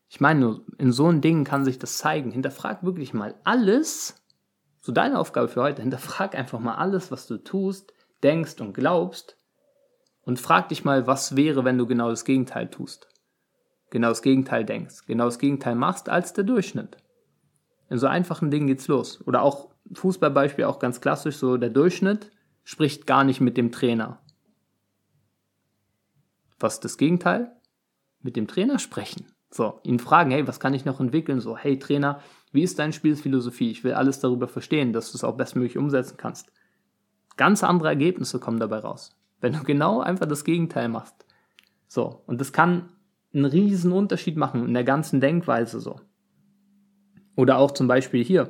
Ich 0.09 0.21
meine 0.21 0.41
nur, 0.41 0.65
in 0.79 0.93
so 0.93 1.07
einem 1.07 1.21
Ding 1.21 1.45
kann 1.45 1.65
sich 1.65 1.79
das 1.79 1.99
zeigen. 1.99 2.31
Hinterfrag 2.31 2.85
wirklich 2.85 3.15
mal 3.15 3.35
alles, 3.43 4.23
so 4.81 4.93
deine 4.93 5.19
Aufgabe 5.19 5.49
für 5.49 5.63
heute, 5.63 5.83
hinterfrag 5.83 6.37
einfach 6.37 6.61
mal 6.61 6.75
alles, 6.75 7.11
was 7.11 7.27
du 7.27 7.39
tust, 7.39 7.93
denkst 8.23 8.61
und 8.61 8.75
glaubst 8.75 9.37
und 10.23 10.39
frag 10.39 10.69
dich 10.69 10.85
mal, 10.85 11.07
was 11.07 11.37
wäre, 11.37 11.65
wenn 11.65 11.79
du 11.79 11.87
genau 11.87 12.11
das 12.11 12.25
Gegenteil 12.25 12.71
tust. 12.71 13.09
Genau 13.91 14.09
das 14.09 14.23
Gegenteil 14.23 14.65
denkst, 14.65 15.07
genau 15.07 15.25
das 15.25 15.39
Gegenteil 15.39 15.75
machst 15.75 16.09
als 16.09 16.33
der 16.33 16.45
Durchschnitt. 16.45 16.97
In 17.91 17.99
so 17.99 18.07
einfachen 18.07 18.51
Dingen 18.51 18.67
geht's 18.67 18.89
los. 18.89 19.21
Oder 19.27 19.43
auch 19.43 19.69
Fußballbeispiel, 19.93 20.65
auch 20.65 20.79
ganz 20.79 21.01
klassisch, 21.01 21.37
so 21.37 21.57
der 21.57 21.71
Durchschnitt 21.71 22.31
spricht 22.65 23.07
gar 23.07 23.25
nicht 23.25 23.41
mit 23.41 23.57
dem 23.57 23.71
Trainer. 23.71 24.21
Was 26.65 26.81
das 26.81 26.97
Gegenteil? 26.97 27.55
Mit 28.23 28.37
dem 28.37 28.47
Trainer 28.47 28.79
sprechen. 28.79 29.27
So, 29.51 29.81
ihn 29.83 29.99
fragen, 29.99 30.31
hey, 30.31 30.49
was 30.49 30.61
kann 30.61 30.73
ich 30.73 30.87
noch 30.87 30.99
entwickeln? 30.99 31.39
So, 31.39 31.59
hey 31.59 31.79
Trainer, 31.79 32.23
wie 32.53 32.63
ist 32.63 32.79
deine 32.79 32.95
Spielphilosophie? 32.95 33.71
Ich 33.71 33.85
will 33.85 33.93
alles 33.93 34.21
darüber 34.21 34.49
verstehen, 34.49 34.95
dass 34.95 35.13
du 35.13 35.19
es 35.19 35.25
auch 35.25 35.37
bestmöglich 35.37 35.77
umsetzen 35.77 36.17
kannst. 36.17 36.51
Ganz 37.37 37.63
andere 37.63 37.89
Ergebnisse 37.89 38.41
kommen 38.41 38.61
dabei 38.61 38.79
raus. 38.79 39.15
Wenn 39.43 39.53
du 39.53 39.63
genau 39.63 40.01
einfach 40.01 40.25
das 40.25 40.43
Gegenteil 40.43 40.89
machst. 40.89 41.27
So, 41.87 42.23
und 42.27 42.41
das 42.41 42.55
kann 42.55 42.89
einen 43.35 43.45
riesen 43.45 43.93
Unterschied 43.93 44.39
machen 44.39 44.67
in 44.67 44.73
der 44.73 44.85
ganzen 44.85 45.21
Denkweise 45.21 45.81
so. 45.81 46.01
Oder 47.37 47.59
auch 47.59 47.73
zum 47.73 47.89
Beispiel 47.89 48.25
hier. 48.25 48.49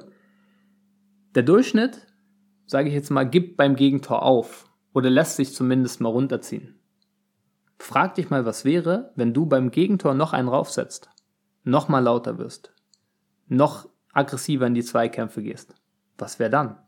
Der 1.35 1.43
Durchschnitt, 1.43 2.07
sage 2.67 2.91
ich 2.91 2.95
jetzt 2.95 3.11
mal, 3.11 3.29
gibt 3.29 3.57
beim 3.57 3.75
Gegentor 3.75 4.23
auf 4.23 4.71
oder 4.93 5.11
lässt 5.11 5.35
sich 5.35 5.53
zumindest 5.53 6.01
mal 6.01 6.11
runterziehen. 6.11 6.79
Frag 7.85 8.15
dich 8.15 8.31
mal, 8.31 8.47
was 8.47 8.65
wäre, 8.65 9.13
wenn 9.15 9.35
du 9.35 9.45
beim 9.45 9.71
Gegentor 9.71 10.15
noch 10.15 10.33
einen 10.33 10.49
raufsetzt, 10.49 11.11
noch 11.65 11.87
mal 11.87 11.99
lauter 11.99 12.39
wirst, 12.39 12.73
noch 13.47 13.87
aggressiver 14.15 14.67
in 14.67 14.73
die 14.73 14.83
Zweikämpfe 14.83 15.43
gehst. 15.43 15.75
Was 16.17 16.39
wäre 16.39 16.49
dann? 16.49 16.79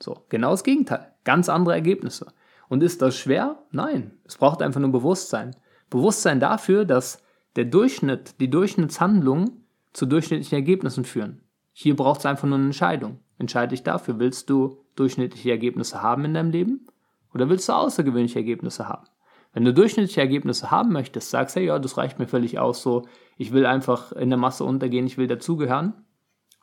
So, 0.00 0.24
genau 0.28 0.52
das 0.52 0.62
Gegenteil. 0.62 1.12
Ganz 1.24 1.48
andere 1.48 1.74
Ergebnisse. 1.74 2.28
Und 2.68 2.84
ist 2.84 3.02
das 3.02 3.16
schwer? 3.16 3.58
Nein. 3.72 4.12
Es 4.24 4.36
braucht 4.36 4.62
einfach 4.62 4.80
nur 4.80 4.92
Bewusstsein. 4.92 5.56
Bewusstsein 5.90 6.38
dafür, 6.38 6.84
dass 6.84 7.20
der 7.56 7.64
Durchschnitt, 7.64 8.38
die 8.38 8.48
Durchschnittshandlungen 8.48 9.64
zu 9.94 10.06
durchschnittlichen 10.06 10.58
Ergebnissen 10.58 11.04
führen. 11.04 11.42
Hier 11.72 11.96
braucht 11.96 12.20
es 12.20 12.26
einfach 12.26 12.46
nur 12.46 12.58
eine 12.58 12.66
Entscheidung. 12.66 13.18
Entscheide 13.38 13.70
dich 13.70 13.82
dafür, 13.82 14.20
willst 14.20 14.48
du 14.48 14.84
durchschnittliche 14.94 15.50
Ergebnisse 15.50 16.02
haben 16.02 16.24
in 16.24 16.34
deinem 16.34 16.52
Leben 16.52 16.86
oder 17.34 17.48
willst 17.48 17.68
du 17.68 17.72
außergewöhnliche 17.72 18.38
Ergebnisse 18.38 18.88
haben? 18.88 19.08
Wenn 19.56 19.64
du 19.64 19.72
durchschnittliche 19.72 20.20
Ergebnisse 20.20 20.70
haben 20.70 20.92
möchtest, 20.92 21.30
sagst 21.30 21.56
du, 21.56 21.60
hey, 21.60 21.68
ja, 21.68 21.78
das 21.78 21.96
reicht 21.96 22.18
mir 22.18 22.26
völlig 22.26 22.58
aus, 22.58 22.82
so, 22.82 23.06
ich 23.38 23.52
will 23.52 23.64
einfach 23.64 24.12
in 24.12 24.28
der 24.28 24.38
Masse 24.38 24.64
untergehen, 24.64 25.06
ich 25.06 25.16
will 25.16 25.28
dazugehören. 25.28 25.94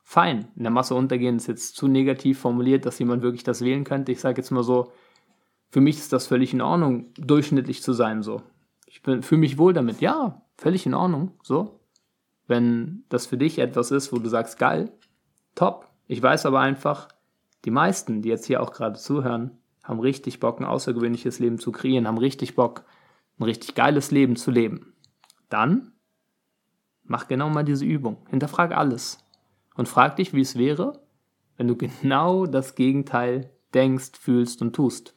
Fein, 0.03 0.49
in 0.55 0.61
der 0.61 0.71
Masse 0.71 0.93
untergehen 0.93 1.37
ist 1.37 1.47
jetzt 1.47 1.75
zu 1.75 1.87
negativ 1.87 2.37
formuliert, 2.37 2.85
dass 2.85 2.99
jemand 2.99 3.23
wirklich 3.23 3.41
das 3.41 3.61
wählen 3.61 3.83
könnte. 3.83 4.11
Ich 4.11 4.19
sage 4.19 4.39
jetzt 4.39 4.51
mal 4.51 4.61
so, 4.61 4.91
für 5.71 5.81
mich 5.81 5.97
ist 5.97 6.13
das 6.13 6.27
völlig 6.27 6.53
in 6.53 6.61
Ordnung, 6.61 7.11
durchschnittlich 7.15 7.81
zu 7.81 7.93
sein, 7.93 8.21
so. 8.21 8.43
Ich 8.85 9.01
fühle 9.01 9.39
mich 9.39 9.57
wohl 9.57 9.73
damit, 9.73 9.99
ja, 9.99 10.43
völlig 10.55 10.85
in 10.85 10.93
Ordnung, 10.93 11.31
so. 11.41 11.79
Wenn 12.45 13.05
das 13.09 13.25
für 13.25 13.39
dich 13.39 13.57
etwas 13.57 13.89
ist, 13.89 14.13
wo 14.13 14.19
du 14.19 14.29
sagst, 14.29 14.59
geil, 14.59 14.91
top. 15.55 15.87
Ich 16.05 16.21
weiß 16.21 16.45
aber 16.45 16.59
einfach, 16.59 17.07
die 17.65 17.71
meisten, 17.71 18.21
die 18.21 18.29
jetzt 18.29 18.45
hier 18.45 18.61
auch 18.61 18.71
gerade 18.71 18.99
zuhören, 18.99 19.57
haben 19.83 19.99
richtig 19.99 20.39
Bock, 20.39 20.59
ein 20.59 20.65
außergewöhnliches 20.65 21.39
Leben 21.39 21.59
zu 21.59 21.71
kreieren, 21.71 22.07
haben 22.07 22.17
richtig 22.17 22.55
Bock, 22.55 22.85
ein 23.37 23.43
richtig 23.43 23.75
geiles 23.75 24.11
Leben 24.11 24.35
zu 24.35 24.49
leben. 24.49 24.93
Dann 25.49 25.91
mach 27.03 27.27
genau 27.27 27.49
mal 27.49 27.63
diese 27.63 27.85
Übung. 27.85 28.25
Hinterfrag 28.29 28.75
alles. 28.75 29.19
Und 29.75 29.89
frag 29.89 30.15
dich, 30.15 30.33
wie 30.33 30.41
es 30.41 30.57
wäre, 30.57 31.01
wenn 31.57 31.67
du 31.67 31.75
genau 31.75 32.45
das 32.45 32.75
Gegenteil 32.75 33.51
denkst, 33.73 34.11
fühlst 34.19 34.61
und 34.61 34.73
tust. 34.73 35.15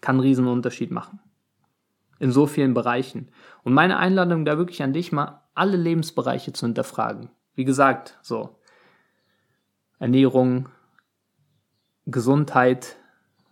Kann 0.00 0.16
einen 0.16 0.20
riesen 0.20 0.46
Unterschied 0.46 0.90
machen. 0.90 1.20
In 2.18 2.32
so 2.32 2.46
vielen 2.46 2.74
Bereichen. 2.74 3.30
Und 3.62 3.74
meine 3.74 3.98
Einladung 3.98 4.44
da 4.44 4.58
wirklich 4.58 4.82
an 4.82 4.92
dich, 4.92 5.12
mal 5.12 5.42
alle 5.54 5.76
Lebensbereiche 5.76 6.52
zu 6.52 6.66
hinterfragen. 6.66 7.30
Wie 7.54 7.64
gesagt, 7.64 8.18
so 8.22 8.58
Ernährung, 9.98 10.68
Gesundheit, 12.06 12.96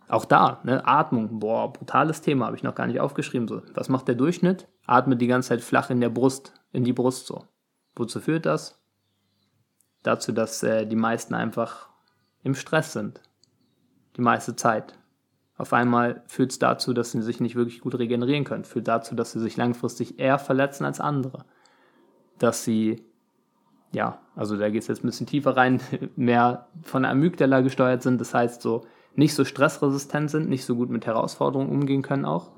Auch 0.07 0.25
da, 0.25 0.61
ne, 0.63 0.85
Atmung, 0.85 1.39
boah, 1.39 1.71
brutales 1.73 2.21
Thema, 2.21 2.45
habe 2.45 2.55
ich 2.55 2.63
noch 2.63 2.75
gar 2.75 2.87
nicht 2.87 2.99
aufgeschrieben. 2.99 3.47
So. 3.47 3.61
Was 3.73 3.89
macht 3.89 4.07
der 4.07 4.15
Durchschnitt? 4.15 4.67
Atmet 4.85 5.19
die 5.19 5.27
ganze 5.27 5.49
Zeit 5.49 5.61
flach 5.61 5.89
in 5.89 5.99
der 5.99 6.09
Brust, 6.09 6.53
in 6.71 6.83
die 6.83 6.93
Brust 6.93 7.25
so. 7.25 7.45
Wozu 7.95 8.19
führt 8.19 8.45
das? 8.45 8.79
Dazu, 10.03 10.31
dass 10.31 10.61
äh, 10.61 10.85
die 10.85 10.95
meisten 10.95 11.33
einfach 11.33 11.89
im 12.43 12.53
Stress 12.53 12.93
sind. 12.93 13.21
Die 14.17 14.21
meiste 14.21 14.55
Zeit. 14.55 14.97
Auf 15.57 15.73
einmal 15.73 16.23
führt 16.27 16.51
es 16.51 16.59
dazu, 16.59 16.93
dass 16.93 17.11
sie 17.11 17.21
sich 17.21 17.39
nicht 17.39 17.55
wirklich 17.55 17.79
gut 17.79 17.97
regenerieren 17.97 18.43
können. 18.43 18.65
Führt 18.65 18.87
dazu, 18.87 19.15
dass 19.15 19.31
sie 19.31 19.39
sich 19.39 19.57
langfristig 19.57 20.19
eher 20.19 20.37
verletzen 20.37 20.85
als 20.85 20.99
andere. 20.99 21.45
Dass 22.37 22.63
sie, 22.63 23.03
ja, 23.91 24.19
also 24.35 24.57
da 24.57 24.69
geht 24.69 24.83
es 24.83 24.87
jetzt 24.87 25.03
ein 25.03 25.07
bisschen 25.07 25.27
tiefer 25.27 25.57
rein, 25.57 25.81
mehr 26.15 26.67
von 26.83 27.05
Amygdala 27.05 27.61
gesteuert 27.61 28.03
sind. 28.03 28.21
Das 28.21 28.33
heißt 28.33 28.61
so, 28.61 28.85
nicht 29.15 29.33
so 29.33 29.45
stressresistent 29.45 30.29
sind, 30.29 30.49
nicht 30.49 30.65
so 30.65 30.75
gut 30.75 30.89
mit 30.89 31.05
Herausforderungen 31.05 31.69
umgehen 31.69 32.01
können 32.01 32.25
auch. 32.25 32.51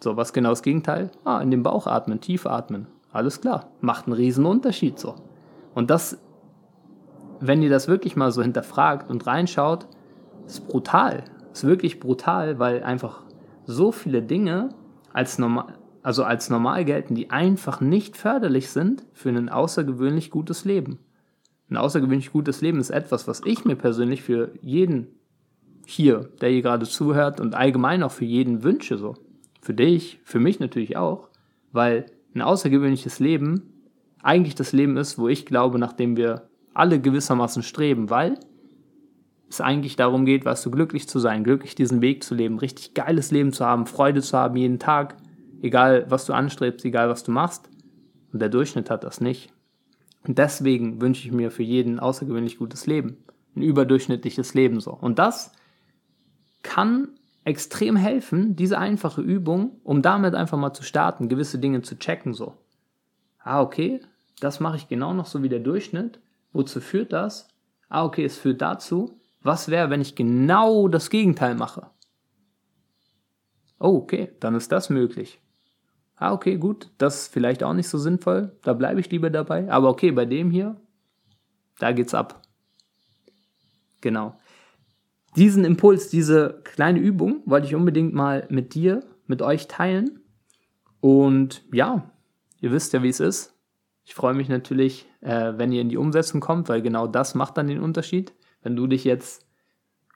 So, 0.00 0.16
was 0.16 0.32
genau 0.32 0.50
das 0.50 0.62
Gegenteil? 0.62 1.10
Ah, 1.24 1.40
in 1.40 1.50
den 1.50 1.62
Bauch 1.62 1.86
atmen, 1.86 2.20
tief 2.20 2.46
atmen. 2.46 2.86
Alles 3.12 3.40
klar, 3.40 3.68
macht 3.80 4.06
einen 4.06 4.14
riesen 4.14 4.44
Unterschied 4.44 4.98
so. 4.98 5.14
Und 5.74 5.90
das, 5.90 6.18
wenn 7.40 7.62
ihr 7.62 7.70
das 7.70 7.88
wirklich 7.88 8.16
mal 8.16 8.32
so 8.32 8.42
hinterfragt 8.42 9.10
und 9.10 9.26
reinschaut, 9.26 9.86
ist 10.46 10.66
brutal. 10.68 11.24
Ist 11.52 11.64
wirklich 11.64 12.00
brutal, 12.00 12.58
weil 12.58 12.82
einfach 12.82 13.22
so 13.66 13.92
viele 13.92 14.22
Dinge 14.22 14.70
als 15.12 15.38
normal, 15.38 15.74
also 16.02 16.24
als 16.24 16.50
normal 16.50 16.84
gelten, 16.84 17.14
die 17.14 17.30
einfach 17.30 17.80
nicht 17.80 18.16
förderlich 18.16 18.70
sind 18.70 19.04
für 19.12 19.30
ein 19.30 19.48
außergewöhnlich 19.48 20.30
gutes 20.30 20.64
Leben. 20.64 20.98
Ein 21.70 21.78
außergewöhnlich 21.78 22.30
gutes 22.30 22.60
Leben 22.60 22.78
ist 22.78 22.90
etwas, 22.90 23.26
was 23.26 23.40
ich 23.44 23.64
mir 23.64 23.76
persönlich 23.76 24.22
für 24.22 24.50
jeden 24.60 25.06
hier, 25.86 26.28
der 26.40 26.50
hier 26.50 26.62
gerade 26.62 26.86
zuhört 26.86 27.40
und 27.40 27.54
allgemein 27.54 28.02
auch 28.02 28.12
für 28.12 28.24
jeden 28.24 28.62
wünsche 28.62 28.98
so. 28.98 29.14
Für 29.60 29.74
dich, 29.74 30.20
für 30.24 30.40
mich 30.40 30.60
natürlich 30.60 30.96
auch, 30.96 31.28
weil 31.72 32.06
ein 32.34 32.42
außergewöhnliches 32.42 33.18
Leben 33.20 33.62
eigentlich 34.22 34.54
das 34.54 34.72
Leben 34.72 34.96
ist, 34.96 35.18
wo 35.18 35.28
ich 35.28 35.46
glaube, 35.46 35.78
nachdem 35.78 36.16
wir 36.16 36.48
alle 36.72 37.00
gewissermaßen 37.00 37.62
streben, 37.62 38.10
weil 38.10 38.38
es 39.48 39.60
eigentlich 39.60 39.96
darum 39.96 40.24
geht, 40.24 40.44
weißt 40.44 40.64
du, 40.66 40.70
glücklich 40.70 41.08
zu 41.08 41.18
sein, 41.18 41.44
glücklich 41.44 41.74
diesen 41.74 42.00
Weg 42.00 42.24
zu 42.24 42.34
leben, 42.34 42.58
richtig 42.58 42.94
geiles 42.94 43.30
Leben 43.30 43.52
zu 43.52 43.64
haben, 43.64 43.86
Freude 43.86 44.22
zu 44.22 44.36
haben 44.36 44.56
jeden 44.56 44.78
Tag, 44.78 45.16
egal 45.62 46.06
was 46.08 46.24
du 46.26 46.32
anstrebst, 46.32 46.84
egal 46.84 47.08
was 47.08 47.22
du 47.22 47.30
machst. 47.30 47.70
Und 48.32 48.40
der 48.40 48.48
Durchschnitt 48.48 48.90
hat 48.90 49.04
das 49.04 49.20
nicht. 49.20 49.52
Und 50.26 50.38
deswegen 50.38 51.00
wünsche 51.00 51.26
ich 51.26 51.32
mir 51.32 51.50
für 51.50 51.62
jeden 51.62 52.00
außergewöhnlich 52.00 52.58
gutes 52.58 52.86
Leben. 52.86 53.18
Ein 53.54 53.62
überdurchschnittliches 53.62 54.54
Leben 54.54 54.80
so. 54.80 54.92
Und 54.92 55.18
das 55.18 55.52
kann 56.64 57.10
extrem 57.44 57.94
helfen, 57.94 58.56
diese 58.56 58.78
einfache 58.78 59.20
Übung, 59.20 59.80
um 59.84 60.02
damit 60.02 60.34
einfach 60.34 60.58
mal 60.58 60.72
zu 60.72 60.82
starten, 60.82 61.28
gewisse 61.28 61.60
Dinge 61.60 61.82
zu 61.82 61.96
checken 61.96 62.34
so. 62.34 62.56
Ah, 63.38 63.60
okay, 63.60 64.00
das 64.40 64.58
mache 64.58 64.78
ich 64.78 64.88
genau 64.88 65.12
noch 65.12 65.26
so 65.26 65.44
wie 65.44 65.48
der 65.48 65.60
Durchschnitt. 65.60 66.18
Wozu 66.52 66.80
führt 66.80 67.12
das? 67.12 67.48
Ah, 67.88 68.04
okay, 68.04 68.24
es 68.24 68.38
führt 68.38 68.62
dazu. 68.62 69.20
Was 69.42 69.68
wäre, 69.68 69.90
wenn 69.90 70.00
ich 70.00 70.16
genau 70.16 70.88
das 70.88 71.10
Gegenteil 71.10 71.54
mache? 71.54 71.90
Oh, 73.78 73.96
okay, 73.96 74.32
dann 74.40 74.54
ist 74.54 74.72
das 74.72 74.88
möglich. 74.88 75.40
Ah, 76.16 76.32
okay, 76.32 76.56
gut, 76.56 76.90
das 76.96 77.22
ist 77.22 77.32
vielleicht 77.32 77.62
auch 77.62 77.74
nicht 77.74 77.88
so 77.88 77.98
sinnvoll. 77.98 78.56
Da 78.62 78.72
bleibe 78.72 79.00
ich 79.00 79.10
lieber 79.10 79.28
dabei. 79.28 79.70
Aber 79.70 79.90
okay, 79.90 80.12
bei 80.12 80.24
dem 80.24 80.50
hier, 80.50 80.80
da 81.78 81.92
geht's 81.92 82.14
ab. 82.14 82.40
Genau 84.00 84.38
diesen 85.36 85.64
Impuls, 85.64 86.08
diese 86.08 86.60
kleine 86.64 87.00
Übung 87.00 87.42
wollte 87.44 87.66
ich 87.66 87.74
unbedingt 87.74 88.14
mal 88.14 88.46
mit 88.50 88.74
dir, 88.74 89.00
mit 89.26 89.42
euch 89.42 89.66
teilen. 89.68 90.20
Und 91.00 91.64
ja, 91.72 92.10
ihr 92.60 92.72
wisst 92.72 92.92
ja, 92.92 93.02
wie 93.02 93.08
es 93.08 93.20
ist. 93.20 93.54
Ich 94.04 94.14
freue 94.14 94.34
mich 94.34 94.48
natürlich, 94.48 95.08
äh, 95.22 95.54
wenn 95.56 95.72
ihr 95.72 95.80
in 95.80 95.88
die 95.88 95.96
Umsetzung 95.96 96.40
kommt, 96.40 96.68
weil 96.68 96.82
genau 96.82 97.06
das 97.06 97.34
macht 97.34 97.56
dann 97.56 97.66
den 97.66 97.80
Unterschied. 97.80 98.32
Wenn 98.62 98.76
du 98.76 98.86
dich 98.86 99.04
jetzt, 99.04 99.46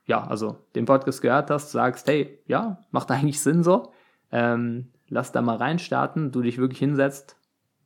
ja, 0.07 0.27
also 0.27 0.57
den 0.75 0.85
Podcast 0.85 1.21
gehört 1.21 1.51
hast, 1.51 1.73
sagst, 1.73 2.07
hey, 2.07 2.39
ja, 2.47 2.85
macht 2.91 3.11
eigentlich 3.11 3.41
Sinn 3.41 3.63
so, 3.63 3.93
ähm, 4.31 4.93
lass 5.09 5.33
da 5.33 5.43
mal 5.43 5.57
reinstarten, 5.57 6.33
du 6.33 6.43
dich 6.43 6.59
wirklich 6.59 6.79
hinsetzt. 6.79 7.37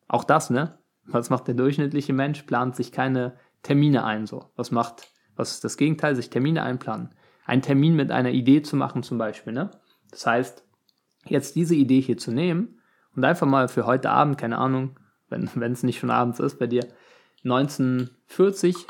Auch 0.09 0.25
das, 0.25 0.51
ne? 0.51 0.79
Was 1.07 1.31
macht 1.31 1.49
der 1.49 1.55
durchschnittliche 1.55 2.13
Mensch? 2.13 2.43
Plant 2.43 2.77
sich 2.77 2.93
keine 2.93 3.35
Termine 3.63 4.05
ein, 4.05 4.27
so. 4.27 4.51
Was 4.57 4.71
macht, 4.71 5.09
was 5.35 5.53
ist 5.53 5.65
das 5.65 5.77
Gegenteil? 5.77 6.15
Sich 6.15 6.31
Termine 6.31 6.63
einplanen 6.63 7.11
einen 7.45 7.63
Termin 7.63 7.95
mit 7.95 8.11
einer 8.11 8.31
Idee 8.31 8.63
zu 8.63 8.77
machen 8.77 9.03
zum 9.03 9.19
Beispiel. 9.19 9.53
Ne? 9.53 9.71
Das 10.11 10.27
heißt, 10.27 10.65
jetzt 11.27 11.57
diese 11.57 11.75
Idee 11.75 12.01
hier 12.01 12.17
zu 12.17 12.33
nehmen 12.33 12.81
und 13.15 13.25
einfach 13.25 13.47
mal 13.47 13.69
für 13.69 13.87
heute 13.87 14.11
Abend, 14.11 14.39
keine 14.39 14.59
Ahnung, 14.59 14.99
wenn 15.29 15.45
es 15.73 15.83
nicht 15.83 15.99
schon 15.99 16.11
abends 16.11 16.41
ist 16.41 16.59
bei 16.59 16.67
dir, 16.67 16.87
1940 17.45 18.87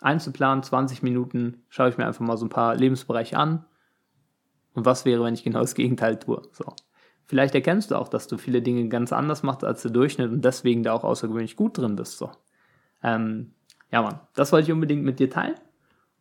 einzuplanen, 0.00 0.62
20 0.62 1.02
Minuten, 1.02 1.62
schaue 1.68 1.88
ich 1.88 1.96
mir 1.96 2.06
einfach 2.06 2.24
mal 2.24 2.36
so 2.36 2.46
ein 2.46 2.50
paar 2.50 2.76
Lebensbereiche 2.76 3.38
an. 3.38 3.64
Und 4.74 4.84
was 4.84 5.06
wäre, 5.06 5.24
wenn 5.24 5.34
ich 5.34 5.42
genau 5.42 5.60
das 5.60 5.74
Gegenteil 5.74 6.18
tue? 6.18 6.42
So. 6.52 6.66
Vielleicht 7.24 7.54
erkennst 7.54 7.90
du 7.90 7.96
auch, 7.96 8.08
dass 8.08 8.28
du 8.28 8.36
viele 8.36 8.60
Dinge 8.60 8.88
ganz 8.88 9.12
anders 9.12 9.42
machst 9.42 9.64
als 9.64 9.82
der 9.82 9.90
Durchschnitt 9.90 10.30
und 10.30 10.44
deswegen 10.44 10.82
da 10.82 10.92
auch 10.92 11.02
außergewöhnlich 11.02 11.56
gut 11.56 11.78
drin 11.78 11.96
bist. 11.96 12.18
So. 12.18 12.30
Ähm, 13.02 13.54
ja, 13.90 14.02
Mann, 14.02 14.20
das 14.34 14.52
wollte 14.52 14.66
ich 14.66 14.72
unbedingt 14.72 15.02
mit 15.02 15.18
dir 15.18 15.30
teilen. 15.30 15.54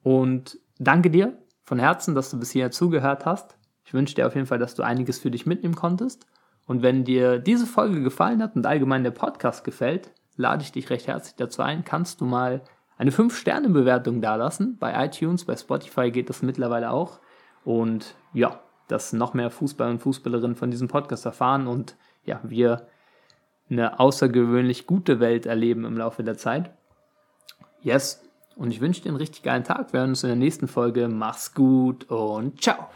Und 0.03 0.57
danke 0.79 1.11
dir 1.11 1.37
von 1.65 1.79
Herzen, 1.79 2.15
dass 2.15 2.29
du 2.29 2.39
bis 2.39 2.51
hierher 2.51 2.71
zugehört 2.71 3.25
hast. 3.25 3.57
Ich 3.83 3.93
wünsche 3.93 4.15
dir 4.15 4.27
auf 4.27 4.35
jeden 4.35 4.47
Fall, 4.47 4.59
dass 4.59 4.75
du 4.75 4.83
einiges 4.83 5.19
für 5.19 5.31
dich 5.31 5.45
mitnehmen 5.45 5.75
konntest. 5.75 6.25
Und 6.65 6.81
wenn 6.81 7.03
dir 7.03 7.39
diese 7.39 7.65
Folge 7.65 8.01
gefallen 8.01 8.41
hat 8.41 8.55
und 8.55 8.65
allgemein 8.65 9.03
der 9.03 9.11
Podcast 9.11 9.63
gefällt, 9.63 10.11
lade 10.35 10.63
ich 10.63 10.71
dich 10.71 10.89
recht 10.89 11.07
herzlich 11.07 11.35
dazu 11.35 11.61
ein, 11.61 11.83
kannst 11.83 12.21
du 12.21 12.25
mal 12.25 12.61
eine 12.97 13.11
5-Sterne-Bewertung 13.11 14.21
dalassen. 14.21 14.77
Bei 14.79 15.05
iTunes, 15.05 15.45
bei 15.45 15.55
Spotify 15.55 16.11
geht 16.11 16.29
das 16.29 16.41
mittlerweile 16.41 16.91
auch. 16.91 17.19
Und 17.63 18.15
ja, 18.33 18.59
dass 18.87 19.13
noch 19.13 19.33
mehr 19.33 19.49
Fußballer 19.49 19.91
und 19.91 19.99
Fußballerinnen 19.99 20.55
von 20.55 20.71
diesem 20.71 20.87
Podcast 20.87 21.25
erfahren 21.25 21.67
und 21.67 21.97
ja, 22.23 22.39
wir 22.43 22.87
eine 23.69 23.99
außergewöhnlich 23.99 24.85
gute 24.85 25.19
Welt 25.19 25.45
erleben 25.45 25.85
im 25.85 25.97
Laufe 25.97 26.23
der 26.23 26.37
Zeit. 26.37 26.71
Yes, 27.81 28.24
und 28.55 28.71
ich 28.71 28.81
wünsche 28.81 29.01
dir 29.01 29.09
einen 29.09 29.17
richtig 29.17 29.43
geilen 29.43 29.63
Tag. 29.63 29.93
Wir 29.93 29.99
hören 29.99 30.11
uns 30.11 30.23
in 30.23 30.29
der 30.29 30.37
nächsten 30.37 30.67
Folge. 30.67 31.07
Mach's 31.07 31.53
gut 31.53 32.09
und 32.09 32.61
ciao. 32.61 32.87